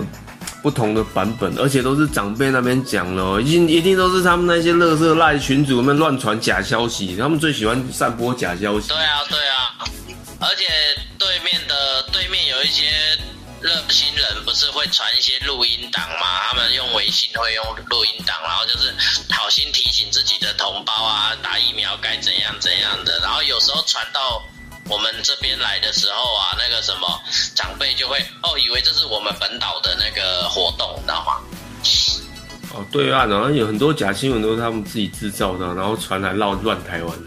[0.61, 8.97] 不同的版本，而且都是长辈那边讲了，一定一定都是他们那些乐色赖群主们乱传假消息，他们最喜欢散播假消息对。
[8.97, 9.75] 啊，对啊，
[10.39, 10.65] 而且
[11.17, 12.85] 对面的对面有一些
[13.61, 16.39] 热心人，不是会传一些录音档吗？
[16.49, 18.93] 他们用微信会用录音档，然后就是
[19.29, 23.19] 好心提醒自己的同胞啊，打疫苗该怎样怎样的。
[23.19, 24.43] 然后有时候传到
[24.89, 27.21] 我们这边来的时候啊，那个什么
[27.55, 31.37] 长辈就会哦，以为这是我们本岛的那个活动，你知道吗？
[32.73, 37.17] 哦，对啊然后有很多假新闻都是他们自己制造的，然后传来闹乱台湾。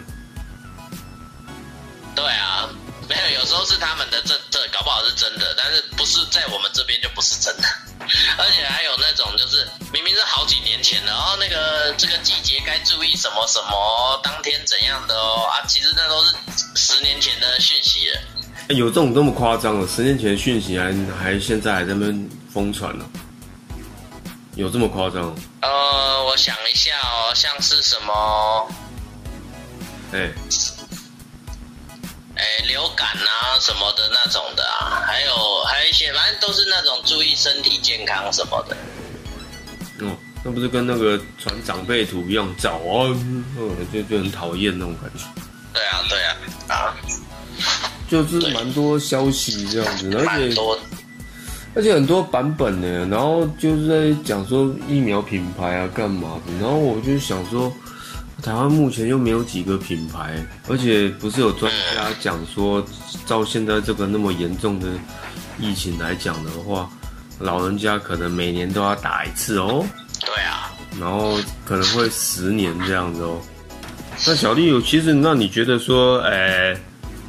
[2.15, 2.69] 对啊，
[3.09, 7.63] 没有，有时候是他们的这这搞不好是真的，但是不是在我们这边就不是真的。
[8.39, 16.35] 而且还有那种就是明明是好几年前的，然哦，那个这个季节该注意什么什么，当天怎样的哦啊，其实那都是
[16.75, 18.21] 十年前的讯息了。
[18.69, 19.87] 欸有这种这么夸张的？
[19.87, 23.05] 十年前的讯息还还现在还在那边疯传呢？
[24.55, 25.37] 有这么夸张？
[25.61, 28.69] 呃，我想一下哦，像是什么，
[30.13, 30.31] 哎、
[32.45, 38.77] 哎，流感啊什么的那种的啊，还有还有一些，反正都是那种注意身体健康什么的。
[40.07, 43.09] 哦，那不是跟那个传长辈图一样早啊？
[43.17, 45.25] 嗯，就就很讨厌那种感觉。
[45.73, 46.37] 对啊，对啊，
[46.69, 46.95] 啊，
[48.11, 50.79] 就是蛮多消息这样子，而且多。
[51.77, 57.73] 而且很多版本呢，然后就是在讲说疫苗品牌啊干嘛的，然后我就想说，
[58.45, 60.35] 台湾目前又没有几个品牌，
[60.69, 62.85] 而且不是有专家讲说，
[63.25, 64.87] 照现在这个那么严重的
[65.59, 66.91] 疫情来讲的话，
[67.39, 69.83] 老人家可能每年都要打一次哦，
[70.21, 73.41] 对啊，然后可能会十年这样子哦。
[74.27, 76.77] 那小丽有，其实那你觉得说，诶、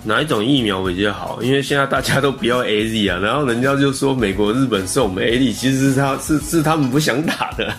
[0.03, 1.41] 哪一种疫苗比较好？
[1.41, 7.73] 因为现在大家都不要 A Z 啊，然后人家就说美国、日本送我们 A Z，其实是他是是他们不想打的。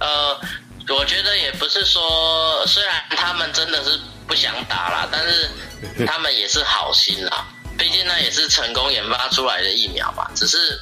[0.00, 0.06] 呃，
[0.88, 5.50] 我觉得也不是说，虽然他们真的是不想打啦，但是
[6.06, 7.46] 他们也是好心啦，
[7.78, 10.80] 毕竟那也是成功研发出来的疫苗嘛，只是。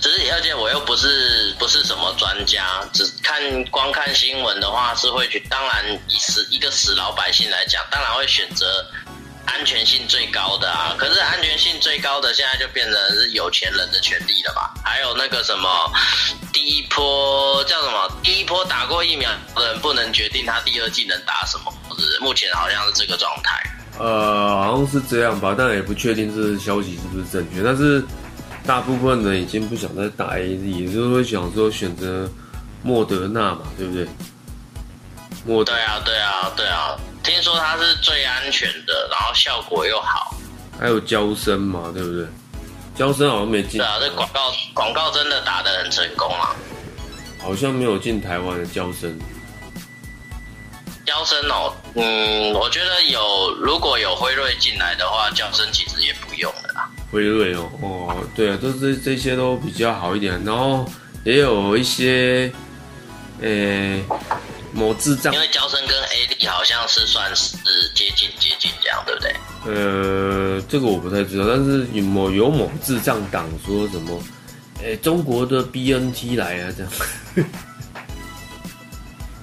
[0.00, 5.40] 只是，而且我又不是不是什么专家，只看光看新闻的话是会去。
[5.50, 8.86] 当然，以死一个死老百姓来讲，当然会选择
[9.56, 10.94] 安安全性最高的啊。
[10.98, 14.74] 可是安全性最高的现在就变成是有钱人的权利了吧？
[14.84, 15.68] 还有那个什么，
[16.52, 18.08] 第一波叫什么？
[18.22, 23.62] 第一波打过疫苗的人不能决定他第二季能打什么，是目前好像是这个状态。
[23.98, 27.62] 呃，好像是这样吧，但也不确定这消息是不是正确。
[27.62, 28.04] 但是
[28.66, 32.30] 大部分人已经不想再打 A Z，也就是会想说选择
[32.82, 34.06] 莫德纳嘛，对不对？
[35.46, 40.34] 莫德对啊，对啊，对啊，听说它是最安全的，然后效果又好。
[40.78, 42.26] 还有交生嘛，对不对？
[42.94, 46.54] 交生好像没进对，啊，这广告广告真的打得很成功啊。
[47.42, 49.18] 好像没有进台湾的交生。
[51.04, 56.90] 交生哦，嗯，我觉得有如果有辉瑞进来的话，交生其实也不用了啦。
[57.12, 60.84] 辉瑞哦，哦，对啊，都这这些都比较好一点，然后
[61.24, 62.52] 也有一些，
[63.40, 64.00] 呃，
[64.76, 67.56] 某智障因，为交生跟 A D 好像是算是
[67.94, 69.34] 接近接近这样，对不对？
[69.64, 74.22] 呃，这个我不太知道，但是有某有某智障党说什么，
[74.84, 76.92] 哎，中国的 BNT 来啊，这样，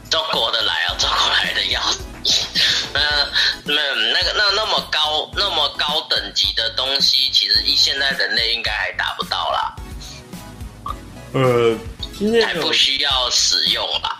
[0.09, 1.81] 中国的来啊，中国来的要。
[2.93, 3.01] 那
[3.65, 9.75] 那那个那那么高那么高等级的东西，其实一现在人类应该还达不到啦，
[11.33, 11.75] 呃，
[12.17, 14.19] 今天有还不需要使用啦。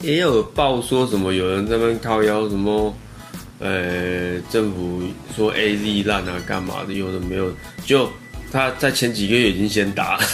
[0.00, 2.96] 也有报说什么有人在那边靠腰什么，
[3.58, 5.02] 呃，政府
[5.34, 7.50] 说 A Z 烂啊，干嘛的，有的没有，
[7.84, 8.10] 就
[8.52, 10.24] 他在前几个月已经先打了，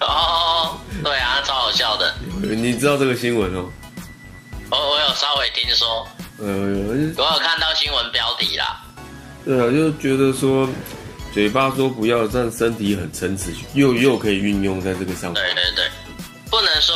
[0.00, 2.14] 哦，对啊，超好笑的。
[2.42, 3.68] 你知道这个新闻哦？
[4.70, 6.08] 我我有稍微听说，
[6.38, 6.46] 呃，
[7.16, 8.82] 我有看到新闻标题啦。
[9.44, 10.68] 对啊，就觉得说
[11.32, 15.34] 嘴巴说不要，但身体很诚实，又又可以运用在这个上面。
[15.34, 15.84] 对对对，
[16.50, 16.95] 不能说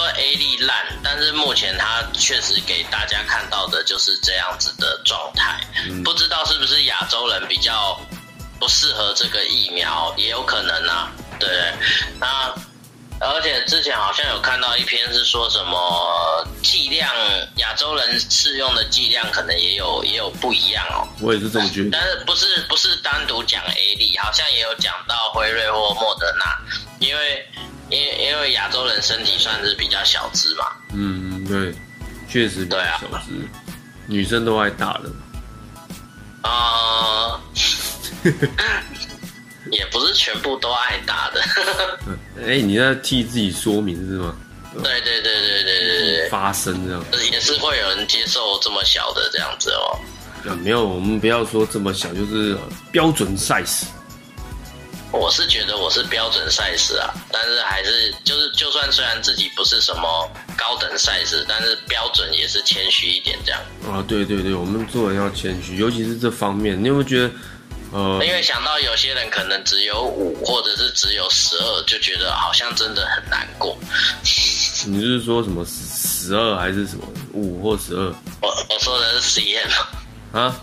[0.60, 5.60] 烂，但是目前它确实给大家看到的就是这样子的状态。
[6.04, 8.00] 不知道是不是亚洲人比较
[8.58, 11.10] 不适合这个疫苗，也有可能啊。
[11.38, 11.48] 对，
[12.18, 12.54] 那
[13.20, 17.14] 而且之前好像有看到一篇是说什么剂量，
[17.56, 21.06] 亚洲人适用的剂量可能也有也有不一样哦。
[21.20, 21.90] 我也是这么觉得。
[21.92, 26.58] 但是不是不是单独讲 A 力，好像也有讲到辉瑞或莫德纳，
[26.98, 27.46] 因为
[27.90, 31.74] 因为因为亚洲人身体算是比较小只嘛，嗯，对，
[32.26, 33.46] 确实比较对啊小只，
[34.06, 35.10] 女生都爱打的。
[36.40, 37.38] 啊、
[39.70, 41.42] 也不是全部都爱打的，
[42.46, 44.34] 哎、你在替自己说明是吗？
[44.82, 47.04] 对对对对对对对发声这样。
[47.32, 49.98] 也是会有人接受这么小的这样子哦。
[50.48, 52.60] 啊，没有，我们不要说这么小，就是呃
[52.92, 53.84] 标准 size。
[55.12, 63.60] 我是觉得我是标准赛事啊，但是还是就是就算虽然自己不是什么高等赛事，但是标准也是谦虚一点这样。
[63.84, 67.30] 啊，对对对，我们做人要谦虚，尤其是这方面，你有没有觉得，
[67.92, 73.76] 呃，因为想到有些人可能只有五或者是只有十二，就觉得好像真的很难过。
[74.86, 79.68] 你是说什么十十二还是什么五或十二我我说的是 cm，
[80.32, 80.54] 啊？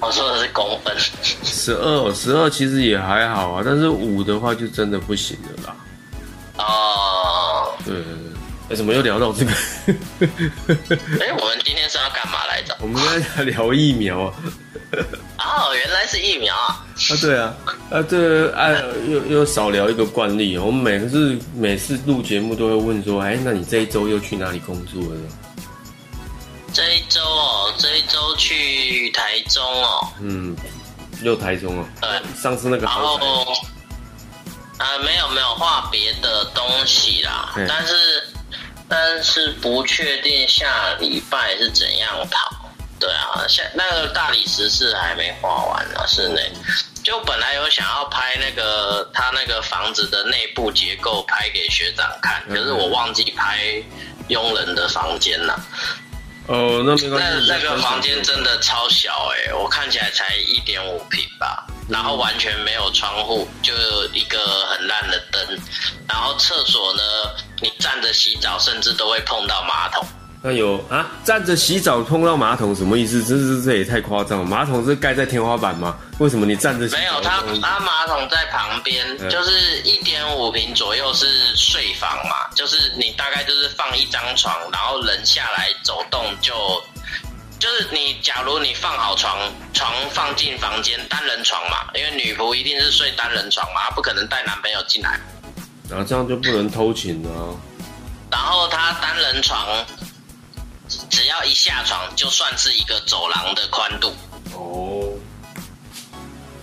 [0.00, 0.96] 我说的是公分。
[1.44, 5.76] 十二十二其实也还好啊，但是五的话就真的不行了啦。
[6.58, 8.31] 哦，对对对，
[8.72, 9.52] 哎，怎么又聊到这个？
[11.20, 12.74] 哎，我们今天是要干嘛来着？
[12.80, 14.34] 我们刚才聊疫苗啊。
[15.38, 16.86] 哦，原来是疫苗啊！
[17.10, 17.54] 啊，对啊，
[17.90, 18.70] 啊，这啊
[19.08, 25.20] 又又少聊一个惯例，我们每次每次录节目都会问说，哎，那你这一周又去哪里工作了？
[26.72, 30.56] 这一周哦，这一周去台中哦，嗯，
[31.22, 31.84] 又台中哦。
[32.00, 32.08] 对，
[32.40, 33.18] 上次那个然后
[34.78, 37.94] 啊，没有没有画别的东西啦嗯，但是
[38.94, 42.68] 但是不确定下礼拜是怎样跑。
[43.00, 46.52] 对啊，下那个大理石是还没画完啊，室内。
[47.02, 53.82] 就本来有想要拍那个他那个房子的内部结构拍给学长看，可是我忘记拍
[54.28, 55.58] 佣人的房间了。
[56.46, 57.46] 哦，那没关那系。
[57.48, 63.72] 那个房间真的超小哎、我看起来才一点五平吧，然后完全没有窗户，就
[64.12, 65.58] 一个很烂的灯，
[66.08, 67.02] 然后厕所呢，
[67.60, 70.04] 你站着洗澡甚至都会碰到马桶。
[70.44, 73.22] 那有啊，站着洗澡碰到马桶什么意思？
[73.22, 74.44] 这这这也太夸张了！
[74.44, 75.96] 马桶是盖在天花板吗？
[76.18, 76.98] 为什么你站着洗澡？
[76.98, 86.52] 没有，它它马桶在旁边，嗯就是一点五平左右是睡房嘛，就是你大概就是放一张床，然后人下来走动就。
[87.60, 89.38] 就是你，假如你放好床，
[89.72, 95.20] 床放进房间，单人床嘛，因为女仆一定是睡单人床嘛，她不可能带男朋友进来。
[95.88, 97.54] 然后这样就不能偷情了、啊。
[98.32, 99.64] 然后他单人床
[101.10, 104.14] 只要一下床就算是一个走廊的宽度。
[104.54, 105.12] 哦，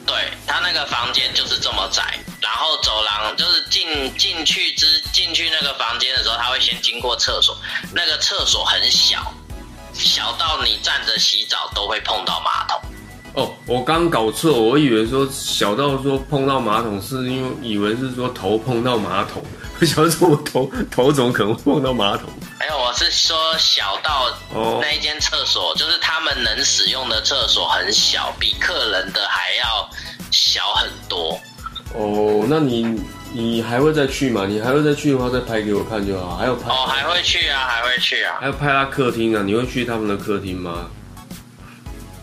[0.06, 0.16] 对
[0.46, 7.58] 他那个房间就是这么窄，然后走廊就是进进去之进去那个房间的时候，他会先经过厕所，
[7.94, 9.34] 那个厕所很小，
[9.94, 12.82] 小到你站着洗澡都会碰到马桶。
[13.36, 19.44] 哦，我刚搞错，我以为说小到说碰到马桶，是因为以为是说头碰到马桶。
[19.80, 22.30] 我想说，我头头怎么可能碰到马桶？
[22.60, 29.90] 没有，我是说小到哦那一间厕所，就是他们能使用的厕所很小，比客人的还要
[30.32, 31.40] 小很多。
[31.94, 34.46] 哦，那你你还会再去吗？
[34.46, 36.36] 你还会再去的话，再拍给我看就好。
[36.36, 38.38] 还有拍，哦，还会去啊，还会去啊。
[38.40, 39.42] 还有拍他客厅啊？
[39.46, 40.90] 你会去他们的客厅吗？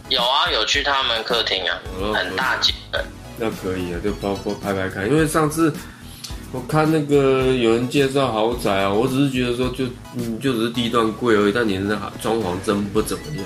[0.09, 3.05] 有啊，有去他们客厅啊哦，很大间的。
[3.39, 5.09] 那可以啊，就包括拍拍看。
[5.09, 5.75] 因为上次
[6.53, 9.85] 我看那个有人介绍豪宅啊，我只是觉得说就
[10.17, 13.45] 嗯就只是地段贵而已，但你的装潢真不怎么样，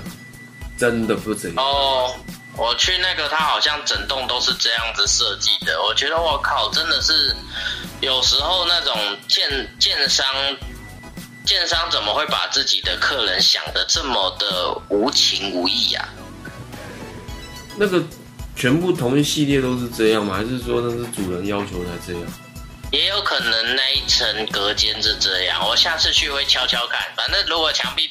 [0.76, 1.64] 真的不怎样。
[1.64, 2.14] 哦，
[2.56, 5.82] 我去那个，他好像整栋都是这样子设计的。
[5.82, 7.34] 我觉得我靠，真的是
[8.00, 8.94] 有时候那种
[9.26, 10.24] 建建商，
[11.44, 16.08] 建商怎么会把自己的客人想的这么的无情无义啊？
[17.76, 18.00] 那个
[18.54, 20.36] 全部同一系列都是这样吗？
[20.36, 22.22] 还是说那是主人要求才这样？
[22.90, 27.00] 也有可能那一层隔间是这样，我下次去会敲敲看。
[27.16, 28.10] 反正如果墙壁，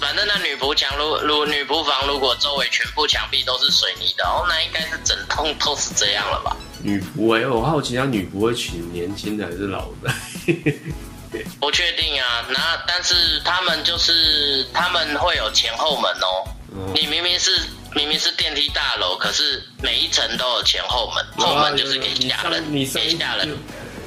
[0.00, 6.56] 反正那女仆墙如如女仆房如果周围全部墙壁都是水泥的，哦，那应该是整栋都是这样了吧？
[6.82, 10.12] 女仆哎、我好奇他女仆会请年轻的还是老的？
[11.60, 16.26] 不确定啊，那但是他们就是他们会有前后门哦。
[16.72, 17.50] 哦你明明是
[17.94, 23.54] 明明是电梯大楼，可是每一层都有前后门，后门就是给下人给下人就。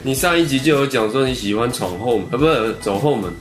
[0.04, 3.34] 你上一集就有讲说你喜欢闯后门，啊，不是走后门。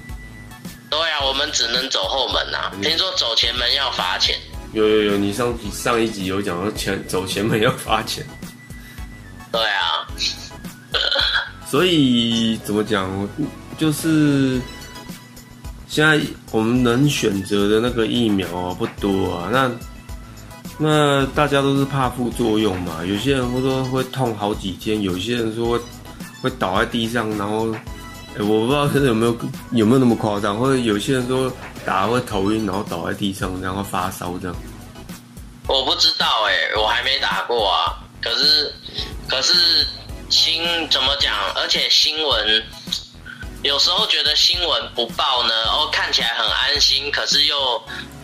[0.88, 2.70] 对啊，我们只能走后门啊。
[2.74, 4.36] 嗯听说走前门要罚钱。
[4.72, 8.24] 有有有，你上上一集有讲说前走前门要罚钱，
[9.50, 10.06] 对啊，
[11.68, 13.28] 所以怎么讲，
[13.76, 14.60] 就是
[15.88, 16.18] 现在
[16.52, 19.70] 我们能选择的那个疫苗啊不多啊，那
[20.78, 25.78] 那大家都是怕副作用嘛，有些人会说会痛好几天，有些人说
[26.42, 27.72] 会倒在地上，然后。
[27.74, 27.78] 哎
[28.38, 29.36] 我不知道是有没有
[29.72, 31.52] 有没有那么夸张，或者有些人说
[31.84, 34.56] 打会头晕，然后倒在地上，然后发烧这样。
[35.68, 37.92] 我不知道哎、我还没打过啊。
[38.22, 38.74] 可是
[39.28, 39.86] 可是
[40.30, 41.34] 新怎么讲？
[41.56, 42.64] 而且新闻
[43.62, 47.82] 有时候觉得新闻不报呢，哦，看起来很安心，可是又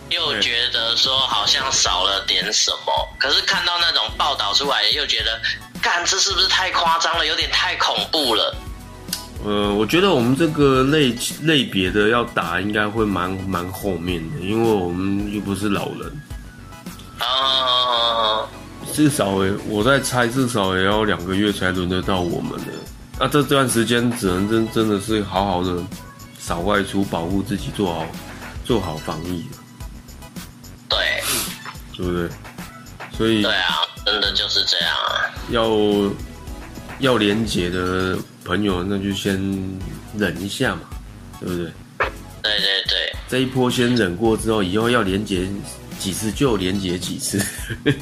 [0.09, 3.07] 又觉得说好像少了点什么。
[3.19, 5.39] 可是看到那种报道出来，又觉得，
[5.81, 7.25] 干这是不是太夸张了？
[7.25, 8.55] 有点太恐怖了。
[9.45, 16.21] 呃，我觉得我们这个类类别的要打，应该会蛮蛮后面的，因为我们又不是老人，
[17.19, 18.45] 啊、
[18.93, 22.73] 至少也我在猜，至少也要两个月才轮得到我们的。
[23.17, 25.81] 那这段时间只能真真的是好好的
[26.37, 28.05] 少外出，保护自己，做好
[28.65, 29.57] 做好防疫了，
[30.89, 31.23] 对
[31.95, 32.29] 对不对？
[33.17, 33.75] 所以对啊，
[34.11, 35.29] 真的就是这样啊。
[35.51, 35.69] 要
[36.99, 39.33] 要连结的朋友，那就先
[40.17, 40.81] 忍一下嘛，
[41.39, 41.71] 对不对？
[42.41, 45.47] 对对对，这一波先忍过之后，以后要连结
[45.99, 47.37] 几次就连结几次，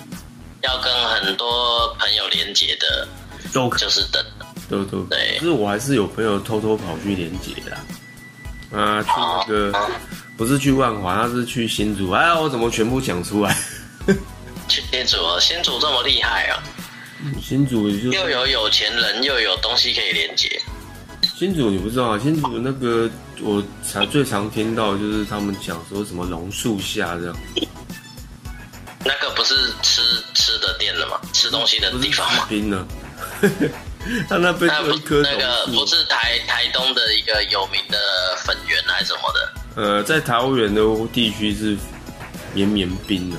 [0.62, 3.08] 要跟很多朋友连接的，
[3.52, 4.24] 都可就是等。
[4.70, 5.02] 都都。
[5.06, 7.76] 对可是我还是有朋友偷偷跑去连结的
[8.78, 9.90] 啊，啊去那个
[10.38, 12.12] 不是去万华，他是去新竹。
[12.12, 13.58] 哎呀，我怎么全部讲出来？
[14.68, 16.64] 去新竹哦，新主这么厉害啊！
[17.42, 20.62] 新竹就又有有钱人，又有东西可以连接。
[21.38, 22.20] 新主你不知道啊？
[22.22, 23.10] 新主那个
[23.42, 27.36] 我常最常听到的就是他们讲说什么榕树下这样，
[29.06, 30.02] 那个不是吃
[30.34, 31.20] 吃的店了吗？
[31.34, 32.46] 吃东西的地方吗？
[32.50, 32.88] 冰呢？
[34.30, 37.98] 他那边有一棵那个，不是台台东的一个有名的
[38.46, 39.54] 粉圆还是什么的？
[39.76, 41.78] 呃，在桃园的地区是
[42.54, 43.38] 绵绵冰的，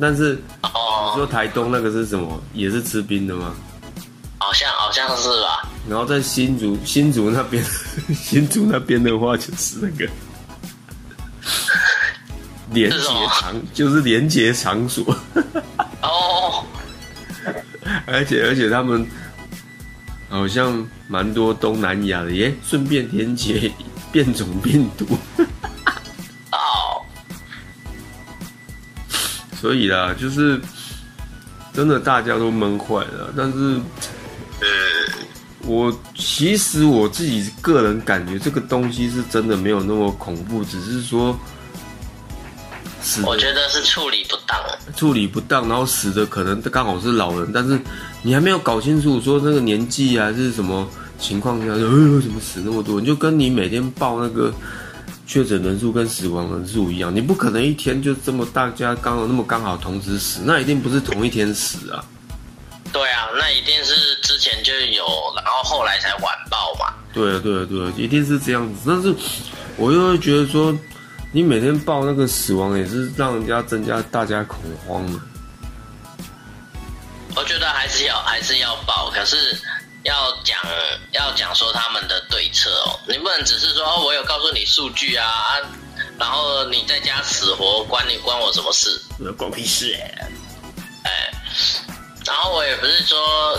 [0.00, 0.68] 但是你
[1.14, 2.42] 说哦，台东那个是什么？
[2.52, 3.54] 也是吃冰的吗？
[4.38, 5.68] 好像好像是吧？
[5.88, 7.64] 然后在新竹新竹那边，
[8.14, 10.06] 新竹那边的话就是那个
[12.72, 12.98] 连接
[13.40, 15.04] 场，就是连接场所，
[16.02, 16.64] 哦，
[18.06, 19.06] 而且而且他们
[20.28, 23.70] 好像蛮多东南亚的耶，顺便连接
[24.12, 25.06] 变种病毒，
[29.64, 30.60] 所以啦，就是
[31.72, 33.80] 真的大家都闷坏了，但是
[34.60, 34.66] 呃。
[35.66, 41.34] 我其实我自己个人感觉这个东西是真的没有那么恐怖，只是说
[43.00, 44.58] 死我觉得是处理不当。
[44.94, 47.80] 处理不当，然后死的可能刚好是老人，但是
[48.20, 50.86] 你还没有搞清楚说那个年纪啊是什么
[51.18, 53.00] 情况下，就呃怎么死那么多？
[53.00, 54.52] 你就跟你每天报那个
[55.26, 62.04] 确诊人数跟死亡人数一样，你不可能一天就这么大家刚好那么刚好同时死，那一定不是同一天死啊。
[62.92, 65.04] 对啊，那一定是之前就有，
[65.36, 66.94] 然后后来才晚报嘛。
[67.12, 68.80] 对啊，对啊，对啊，一定是这样子。
[68.86, 69.14] 但是
[69.76, 70.76] 我又会觉得说，
[71.32, 75.18] 你每天报那个死亡也是让人家增加大家恐慌的。
[77.34, 79.36] 我觉得还是要还是要报，可是
[80.04, 80.58] 要讲
[81.12, 85.60] 要讲说他们的对策哦，你不能只是说哦，我有告诉你数据啊啊，
[86.18, 89.00] 然后你在家死活关你关我什么事？
[89.36, 89.94] 关屁事。
[89.94, 90.28] 哎、
[91.04, 91.32] 哎，
[92.26, 93.58] 然后我也不是说，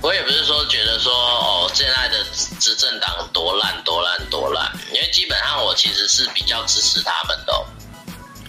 [0.00, 7.66] 我也不是说觉得说哦，现在的执执政党多烂多烂多烂，因为基本上我其实是比较支持他们的、哦，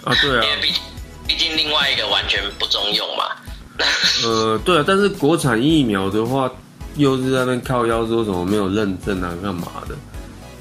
[0.05, 0.74] 啊，对因为啊，毕
[1.28, 3.36] 毕竟另外一个完全不中用嘛。
[4.24, 6.49] 呃，对啊，但是国产疫苗的话，
[6.95, 9.95] 又是在那边靠腰说什么没有认证啊，干嘛的，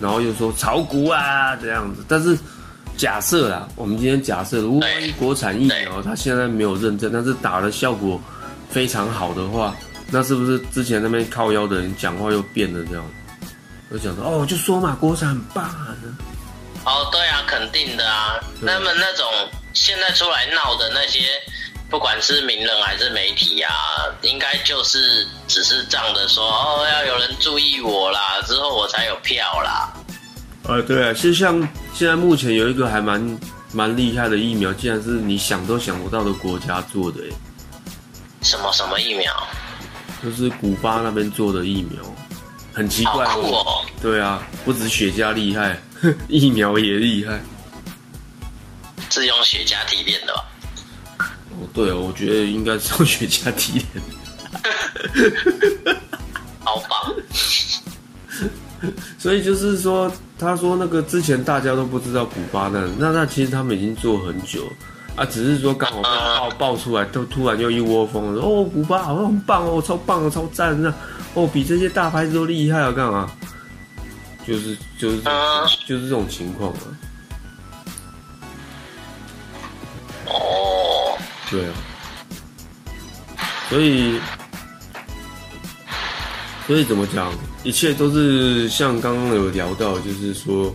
[0.01, 2.05] 然后又说炒股啊这样子。
[2.09, 2.39] 但是
[2.97, 8.21] 假设啦，我们今天假设，如果万一国产疫苗它现在没有认证，但是打的效果
[8.69, 9.75] 非常好的话，
[10.11, 13.05] 那是不是之前那边靠腰的人讲话又变了这样？
[13.91, 15.95] 就讲说哦，我就说嘛，国产很棒啊。
[16.85, 18.41] 哦，对啊，肯定的啊。
[18.59, 19.27] 那么那种
[19.75, 21.21] 现在出来闹的那些，
[21.93, 23.71] 不管是名人还是媒体啊，
[24.23, 29.93] 应该就是只是仗着说哦，要有人注意我啦，之后我才有票啦。
[30.63, 31.61] 呃，对啊，是像
[31.93, 33.39] 现在目前有一个还蛮
[33.73, 37.33] 蛮厉害的疫苗，竟然是你想都想不到的国家做的，诶，
[38.41, 39.31] 什么什么疫苗？
[40.25, 42.03] 就是古巴那边做的疫苗，
[42.73, 43.29] 很奇怪！
[44.01, 45.79] 对啊，不止雪茄厉害，
[46.27, 47.39] 疫苗也厉害。
[49.11, 50.47] 是用雪茄提炼的吧？
[51.63, 53.87] 哦，对哦，我觉得应该是用雪茄提炼。
[56.61, 57.15] 好棒！
[59.19, 64.71] 所以就是说，他说那个之前大家都不知道古巴那那那其实他们已经做很久
[65.15, 70.93] 啊，只是说刚好爆爆出来，都突然又一窝蜂说哦，古巴好像很棒哦，超棒哦，超赞那
[71.35, 73.31] 哦，比这些大牌子都厉害啊，干嘛？
[74.47, 75.23] 就是就是
[75.87, 76.83] 就是这种情况啊，
[81.53, 81.75] 对啊，
[83.69, 84.19] 所以
[86.67, 87.31] 所以怎么讲，
[87.63, 90.75] 一切都是像刚刚有聊到，就是说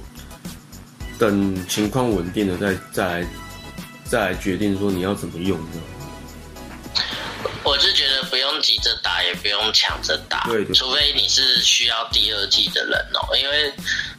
[1.17, 3.27] 等情况稳定了再再来
[4.05, 5.79] 再来决定说你要怎么用的。
[7.63, 13.73] 我是觉得不用急着打，也不用抢着打，对对除非你是需要第二季的人哦，因为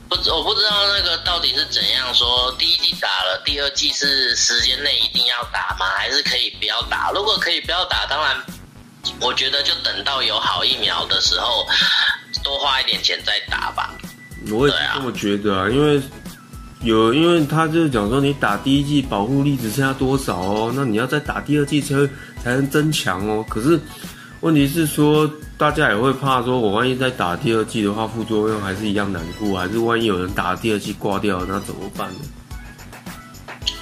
[0.09, 5.87] 不我不知道那个到底是怎样说，第一季打了，第二季是时间内一定要打吗？
[5.97, 7.11] 还是可以不要打？
[7.13, 8.37] 如果可以不要打，当然
[9.21, 11.67] 我觉得就等到有好疫苗的时候，
[12.43, 13.95] 多花一点钱再打吧。
[14.51, 16.01] 我也是这么觉得啊，因为
[16.81, 21.95] 有，因为他就是讲说，你打第一季保护力只剩下多少哦，那你要再打第二季才
[22.43, 23.45] 才能增强哦。
[23.47, 23.79] 可是
[24.41, 32.21] 问题是说，大家也会怕说，我万一再打第二季的话，副作用还是一样难过，还是万一有人打第二季挂掉，那怎么办呢？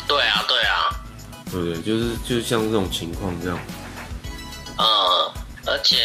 [0.09, 0.89] 对啊，对啊，
[1.51, 1.83] 对不对？
[1.83, 3.59] 就是就像这种情况这样。
[4.79, 4.87] 嗯，
[5.67, 5.99] 而且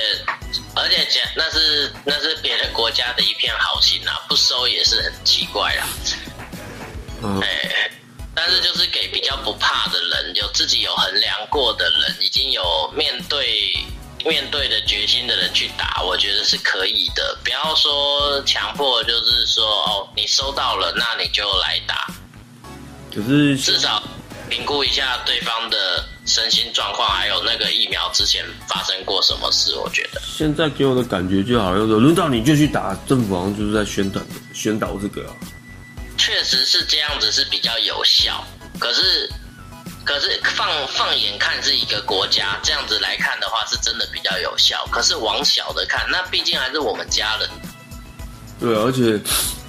[0.75, 5.87] 而且讲那是那是别的国家的一片好心啊，不收也是很奇怪啦。
[7.23, 7.89] 嗯，哎，
[8.35, 13.73] 但是就是给比较不怕的人，有自己有衡量过的人，已经有面对
[14.23, 17.37] 面对的决心的人去打，我觉得是可以的。
[17.43, 22.07] 不要说强迫，就是说哦，你收到了，那你就来打，
[23.13, 24.01] 可是至少
[24.49, 29.75] 评估一下对方的身心状况，还有那个疫苗之前发生过什么事。
[29.75, 34.21] 我觉得，现在给我的感觉就好像说，轮到你就去打，政府好像就是在宣导
[34.53, 35.35] 宣导这个啊。
[36.17, 38.45] 确实是这样子是比较有效，
[38.79, 39.29] 可是。
[40.03, 44.85] 可是放放眼看是一个国家，这样子来看的话，是真的比较有效。
[44.91, 47.49] 可是往小的看，那毕竟还是我们家人。
[48.59, 49.19] 对，而且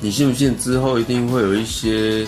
[0.01, 2.27] 你信不信之后一定会有一些，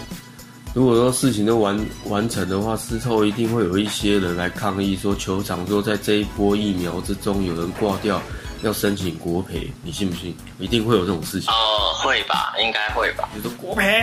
[0.75, 8.23] 如果说事情都完完成的话，之后一定会有一些人来抗议，说球场说在这一波疫苗之中有人挂掉，
[8.63, 10.37] 要申请国赔，你信不信？
[10.59, 11.53] 一定会有这种事情。
[11.53, 13.29] 哦，会吧，应该会吧。
[13.35, 14.03] 你说国赔，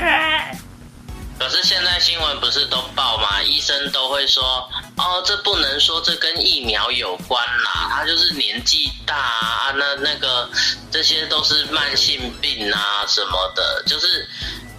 [1.41, 3.41] 可是现在新闻不是都报吗？
[3.41, 4.43] 医生都会说，
[4.95, 10.47] 哦，这不能说这跟疫苗有关啦，他就是年纪大啊，那那个
[10.91, 14.29] 这些都是慢性病啊什么的，就是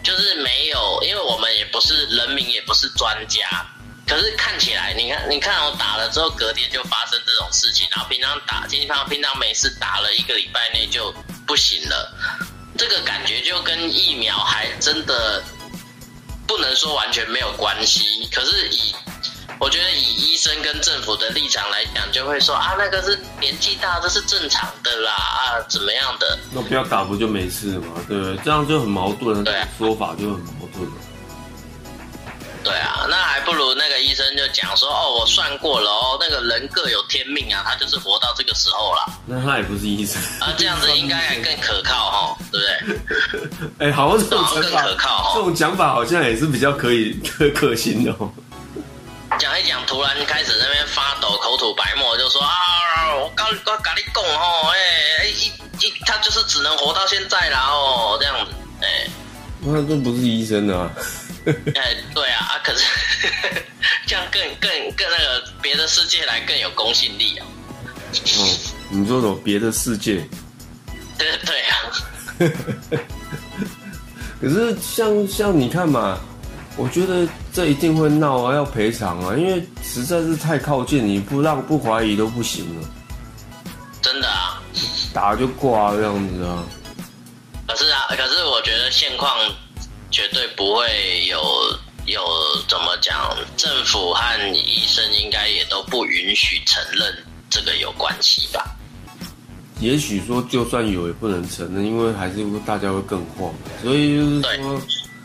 [0.04, 3.66] 就是没有，因为我们也不是人民，也不是专家。
[4.06, 11.12] 可是看起来，你看，你看我打了之后，隔天就发生这种事情，然后平常打，平常平常没事打了一个礼拜内就
[11.44, 12.14] 不行了，
[12.78, 15.42] 这个感觉就跟疫苗还真的
[16.46, 18.28] 不能说完全没有关系。
[18.32, 18.94] 可是以
[19.58, 26.38] 我觉得以医生跟政府的立场来讲，就会说啊，那个是年纪大，这是正常的啦，啊，怎么样的？
[26.52, 28.04] 那不要打不就没事了吗？
[28.08, 28.36] 对不对？
[28.44, 30.92] 这样就很矛盾了，对啊说法就很矛盾了。
[32.62, 43.58] 对啊，那还不如那个医生就讲说，哦，我算过了哦，那个人各有天命啊，他就是活到这个时候了，那他也不是医生啊，这样子应该还更可靠哈，对不对？
[43.88, 45.32] 哎、好像这种更讲法，可靠哦。
[45.34, 48.30] 这种讲法好像也是比较可以可可行的哦。
[49.38, 52.50] 讲一讲，突然开始那边发抖、口吐白沫，就说啊，
[53.16, 53.50] 我告我
[53.82, 54.78] 跟你讲哦，哎、
[55.20, 55.46] 哎一
[55.84, 58.52] 一他就是只能活到现在啦哦，这样子，
[58.82, 59.06] 哎、
[59.60, 60.90] 那这不是医生啊。
[61.74, 62.84] 哎，对啊，啊，可是
[64.06, 67.46] 这样更更更那个别的世界来更有公信力啊，
[68.14, 68.58] 哦，
[68.90, 70.24] 你说什么别的世界？
[71.18, 71.76] 对对啊，
[74.40, 76.18] 可是像像你看嘛，
[76.76, 82.88] 我觉得这一定会闹啊，要赔偿啊，因为实在是太靠近，你不让不怀疑都不行了，
[84.00, 84.60] 真的啊。
[85.12, 86.64] 打就挂这样子啊。
[87.68, 89.36] 可是啊，可是我觉得现况
[90.12, 91.40] 绝对不会有
[92.04, 92.22] 有
[92.68, 98.76] 怎么讲，政府和医生应该也都不允许承认这个有关系吧？
[99.80, 103.52] 也许说就算有也不能承认，因为还是大家会更慌，
[103.82, 104.80] 所以就是说，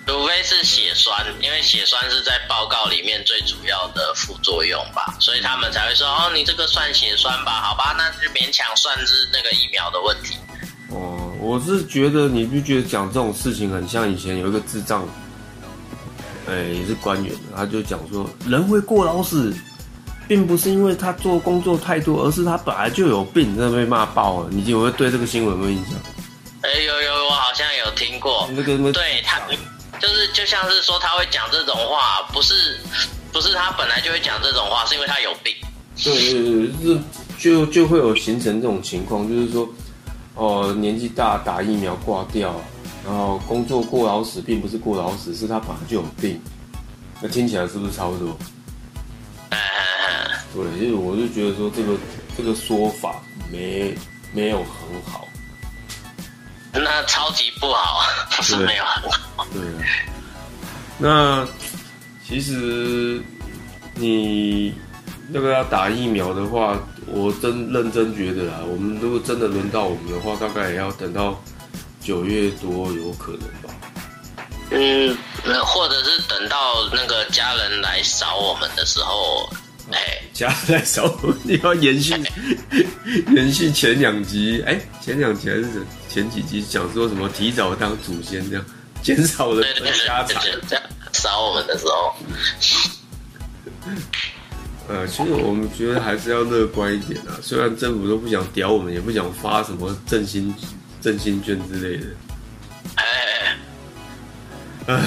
[0.07, 10.37] 除非是血栓，因为血栓是在报告里面最主要的副作用吧，所以他们才会说哦，你这个算血栓吧，好吧，那就勉强算是那个疫苗的问题。
[11.47, 15.07] 哦，我是觉得你不觉得讲这种事情很像以前有一个智障，
[16.47, 19.55] 哎、也是官员，他就讲说人会过劳死，
[20.27, 24.49] 并不是因为他做工作太多，而是他本来就有病，真的被骂爆了。
[24.51, 25.93] 你有没有对这个新闻有没有印象？
[26.61, 29.39] 哎，有有，我好像有听过，那个那个对他
[29.99, 32.77] 就是就像是说他会讲这种话，不是
[33.31, 35.53] 不是他本来就会讲这种话，是因为他有病。
[36.03, 37.01] 对对对，就是
[37.39, 39.67] 就就会有形成这种情况，就是说，
[40.37, 42.53] 哦、年纪大打疫苗挂掉，
[43.03, 46.39] 然后工作过劳死，并不是过劳死，是他本来就有病。
[47.19, 48.37] 那听起来是不是差不多？
[50.53, 51.97] 对，因为我就觉得说这个
[52.37, 53.15] 这个说法
[53.51, 53.95] 没
[54.31, 55.27] 没有很好。
[56.71, 58.03] 那超级不好，
[58.37, 59.47] 不是对没有很好。
[59.51, 59.83] 对啊，
[60.99, 61.47] 那
[62.27, 63.19] 其实
[63.95, 64.73] 你
[65.29, 71.41] 那个要打疫苗的话，我真认真觉得啊，我们如果真的轮到我们的话，大概也要等到
[72.01, 73.73] 九月多有可能吧。
[74.69, 76.57] 嗯，那或者是等到
[76.93, 79.49] 那个家人来找我们的时候，
[79.91, 82.13] 哎，加在手，你要延续
[83.33, 88.65] 延续前两集，哎、前两集还是前几集讲说什么提早当祖先这样，
[89.01, 89.63] 减少了
[90.05, 90.43] 家产。
[90.67, 92.13] 这样找我们的时候，
[94.89, 97.35] 呃，其实我们觉得还是要乐观一点啊。
[97.41, 100.53] 虽然政府都不想屌我们，也不想发什么振兴
[101.01, 102.07] 振兴券之类的，
[102.95, 103.05] 哎
[104.87, 105.01] 哎。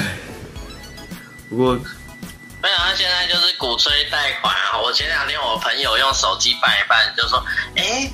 [1.48, 4.78] 不过没有，他现在就是鼓吹贷款啊。
[4.78, 7.42] 我前两天我朋友用手机办一办，就说，
[7.74, 8.08] 哎，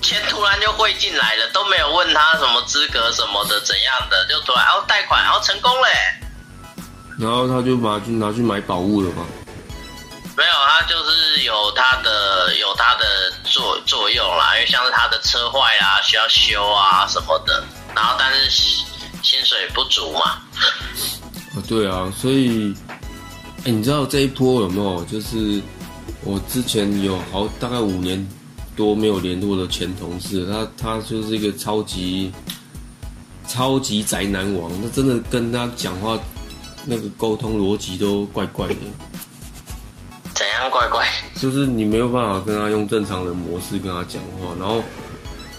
[0.00, 5.88] 钱突然就汇进来了，都没有问他什么资格什么的怎样的，就突然哦贷款，然后成功嘞。
[7.18, 9.26] 然后他就把它去拿去买宝物了嘛。
[10.34, 13.04] 没有，他就是有他的有他的
[13.44, 17.62] 作作用啦，因为像是他的车坏啊，需要修啊什么的，
[17.94, 18.84] 然后但是薪
[19.22, 20.40] 薪水不足嘛，
[21.54, 22.74] 哦，对啊，所以，
[23.64, 25.04] 哎，你知道这一波有没有？
[25.04, 25.60] 就是
[26.24, 28.26] 我之前有好大概五年
[28.74, 32.32] 多没有联络的前同事，他他就是一个超级
[33.46, 36.18] 超级宅男王，那真的跟他讲话
[36.86, 38.76] 那个沟通逻辑都怪怪的。
[40.34, 41.06] 怎样怪怪？
[41.36, 44.82] 就是你没有办法跟他用正常的模式跟他讲话，然后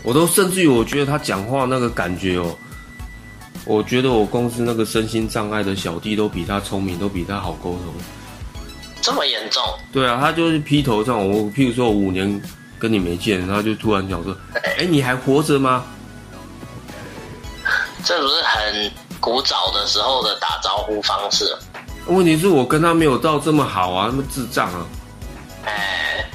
[0.04, 2.58] 我都甚至于我觉得他讲话那个感觉哦，
[3.66, 7.94] 我觉得我公司那个身心障碍的小弟都比他聪明，都比他好沟通。
[9.02, 9.62] 这么严重？
[9.92, 12.42] 对啊，他就是劈头上我，譬如说我五年
[12.80, 15.86] 跟你没见，他就突然讲说，哎，你还活着吗？
[18.04, 21.46] 这不是很古早的时候的打招呼方式？
[22.08, 24.86] 问题是我跟他没有到这么好啊，那么智障啊，
[25.66, 26.30] 哎，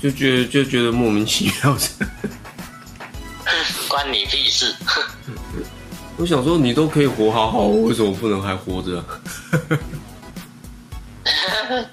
[0.00, 1.76] 就觉得就觉得莫名其妙。
[3.88, 4.74] 关你屁事！
[6.16, 9.04] 我想说，你都可以活好好，为什么不能还活着、啊？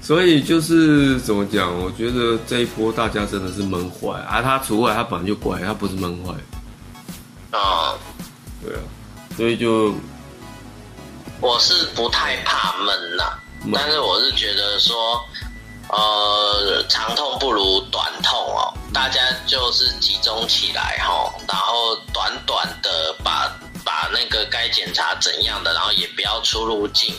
[0.00, 1.72] 所以就是怎么讲？
[1.78, 4.40] 我觉得这一波大家真的是闷坏啊！
[4.40, 6.32] 他除外，他本来就乖，他不是闷坏。
[7.58, 7.94] 啊，
[8.62, 8.80] 对啊，
[9.36, 9.94] 所以就
[11.42, 13.72] 我是不太怕闷呐、闷。
[13.74, 15.22] 但是我是觉得说，
[15.88, 23.52] 呃，长痛不如短痛哦，大家就是集中起来哈、然后短短的把
[23.84, 27.12] 把那个该检查怎样的，然后也不要出入境，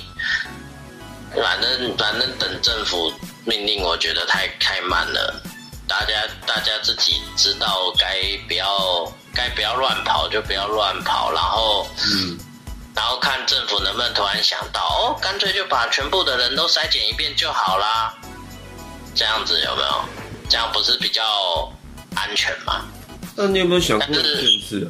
[1.36, 3.11] 反正反正等政府
[3.45, 5.43] 命令，我觉得太太慢了。
[5.86, 8.15] 大家大家自己知道该
[8.47, 8.65] 不要
[9.36, 12.39] 该不要乱跑就不要乱跑，然后嗯，
[12.95, 18.13] 然后看政府能不能突然想到，哦，干脆就把全部的人都筛检一遍就好啦。
[19.15, 20.03] 这样子有没有？
[20.49, 21.23] 这样不是比较
[22.15, 22.85] 安全吗？
[23.35, 24.89] 那你有没有想过一件事啊？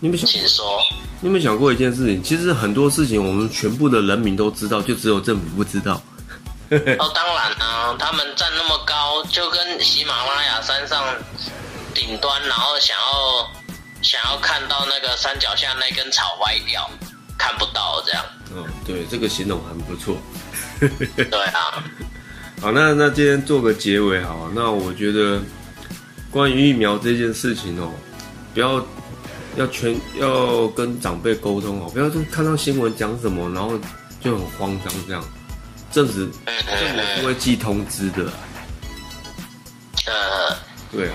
[0.00, 0.80] 你有没有想请说。
[1.20, 2.22] 你有没有想过一件事情？
[2.22, 6.00] 其实很多事情我们全部的人民都知道，就只有政府不知道。
[6.98, 11.04] 哦，当然啊，他们站那么高，就跟喜马拉雅山上
[11.94, 13.50] 顶端，然后想要
[14.02, 16.90] 想要看到那个山脚下那根草歪掉，
[17.38, 18.24] 看不到这样。
[18.54, 20.16] 哦，对，这个形容很不错。
[21.16, 21.82] 对啊，
[22.60, 25.40] 好，那那今天做个结尾好，那我觉得
[26.30, 27.92] 关于疫苗这件事情哦，
[28.52, 28.84] 不要
[29.56, 33.78] 要全要跟长辈沟通哦，不要就看到新闻讲什么，然后
[34.20, 35.24] 就很慌张这样。
[35.92, 38.34] 政府嗯政府会寄通知的啊，
[40.08, 40.56] 呃，
[40.90, 41.14] 对啊，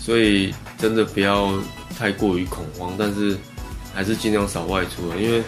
[0.00, 1.52] 所以真的不要
[2.00, 3.36] 太过于恐慌，但是
[3.94, 5.42] 还是尽量少外出了，因为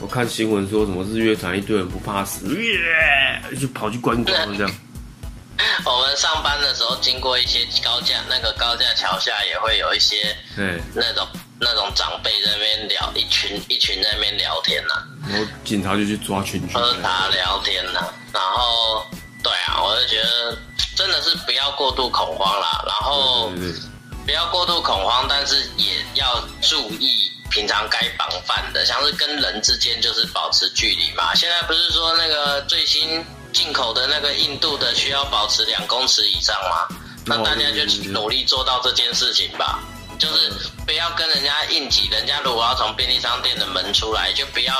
[0.00, 4.70] 我看新闻说什么日月潭一堆人不怕死，耶就跑去观光这样。
[5.86, 11.26] 我们上班的时候经过一些高架那个高架桥下，也会有一些哎，那种
[11.58, 14.94] 那种长辈在那边聊，一群一群在那边聊天呐、
[15.26, 16.74] 然后警察就去抓群聚。
[16.74, 19.02] 喝茶聊天呐、然后
[19.42, 20.58] 对啊，我就觉得
[20.94, 23.80] 真的是不要过度恐慌啦，然后对对对，
[24.28, 31.34] 不要过度恐慌，但是也要注意平常该防范的，像是跟人之间就是保持距离嘛。
[31.34, 33.24] 现在不是说那个最新
[33.54, 36.94] 进口的那个印度的需要保持两公尺以上吗？
[37.24, 39.82] 那大家就努力做到这件事情吧。
[40.18, 40.52] 就是
[40.84, 44.74] 不要跟人家硬挤，人家如果要从便利商店的门出来，就不要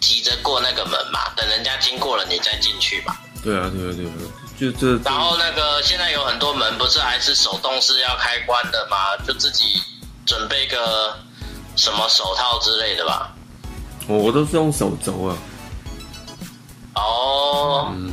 [0.00, 3.14] 急着过那个门嘛，等人家经过了你再进去嘛。
[3.42, 4.12] 对啊，对啊，对啊，
[4.70, 5.02] 就这。
[5.04, 8.96] 然后那个现在有很多门不是还是手动式要开关的吗？
[9.26, 9.64] 就自己
[10.24, 11.16] 准备个
[11.76, 13.34] 什么手套之类的吧。
[14.06, 15.36] 我我都是用手肘啊，
[16.94, 18.12] 哦，嗯，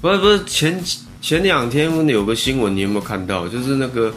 [0.00, 0.84] 不是不是前
[1.20, 3.48] 前两天有个新闻，你有没有看到？
[3.48, 4.12] 就是那个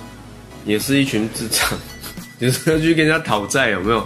[0.66, 1.68] 也是一群智障，
[2.40, 4.06] 就是要去跟人家讨债，有没有？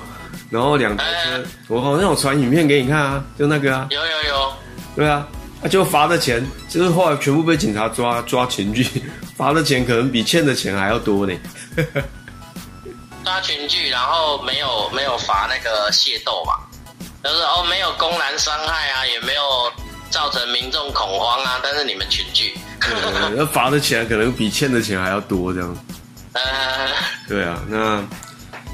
[0.52, 4.54] 然后两台车，我好像有传影片给你看啊，就那个啊，有有有，
[4.96, 5.28] 对啊，
[5.66, 8.88] 啊就罚的钱，就是后来全部被警察抓抓群聚，
[9.36, 11.34] 罚的钱可能比欠的钱还要多呢。
[13.26, 16.54] 抓群聚，然后没有没有罚那个械斗嘛，
[17.24, 19.42] 就是哦没有公然伤害啊，也没有
[20.12, 25.78] 造成民众恐慌啊，但是你们群聚，对那罚的钱可能比欠的钱还要多，这样。
[26.34, 26.42] 呃，
[27.28, 28.04] 对啊，那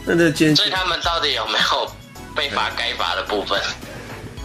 [0.05, 1.89] 那那今天所以他们到底有没有
[2.35, 3.57] 被罚该罚的部分？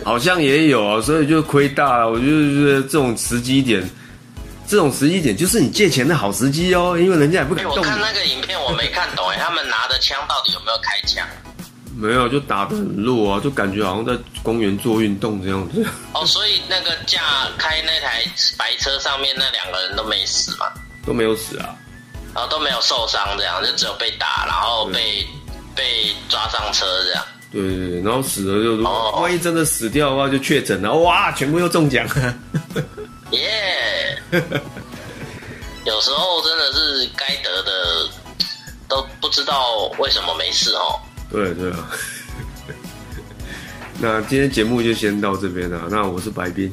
[0.05, 2.11] 好像也有啊，所以就亏大了。
[2.11, 3.82] 我就觉得这种时机点，
[4.66, 11.26] 这种时机点就是你借钱的好时机哦，因为人家也不哎、敢动看那个影片我没看懂哎，他们拿的枪到底有没有开枪？
[11.97, 15.84] 没有，就打得很弱啊，就感觉好像在公园做运动这样子。
[16.12, 17.22] 哦，所以那个驾
[17.57, 18.22] 开那台
[18.59, 20.66] 白车上面那两个人都没死嘛，
[21.07, 21.74] 都没有死啊。
[22.34, 25.26] 然后都没有受伤，这样就只有被打，然后被
[25.74, 27.24] 被抓上车这样。
[27.53, 32.07] 对对对，然后死了就，哦万一真的死掉的话就确诊了，哇，全部又中奖。
[33.30, 34.18] 耶、
[35.84, 38.09] 有时候真的是该得的
[38.88, 41.01] 都不知道为什么没事哦。
[41.30, 41.90] 对对啊。
[43.99, 45.88] 那今天节目就先到这边了。
[45.90, 46.70] 那我是白冰，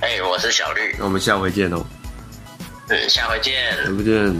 [0.00, 1.84] 哎、我是小绿，那我们下回见哦，
[2.88, 3.54] 嗯，下回见。
[3.84, 4.34] 下回见。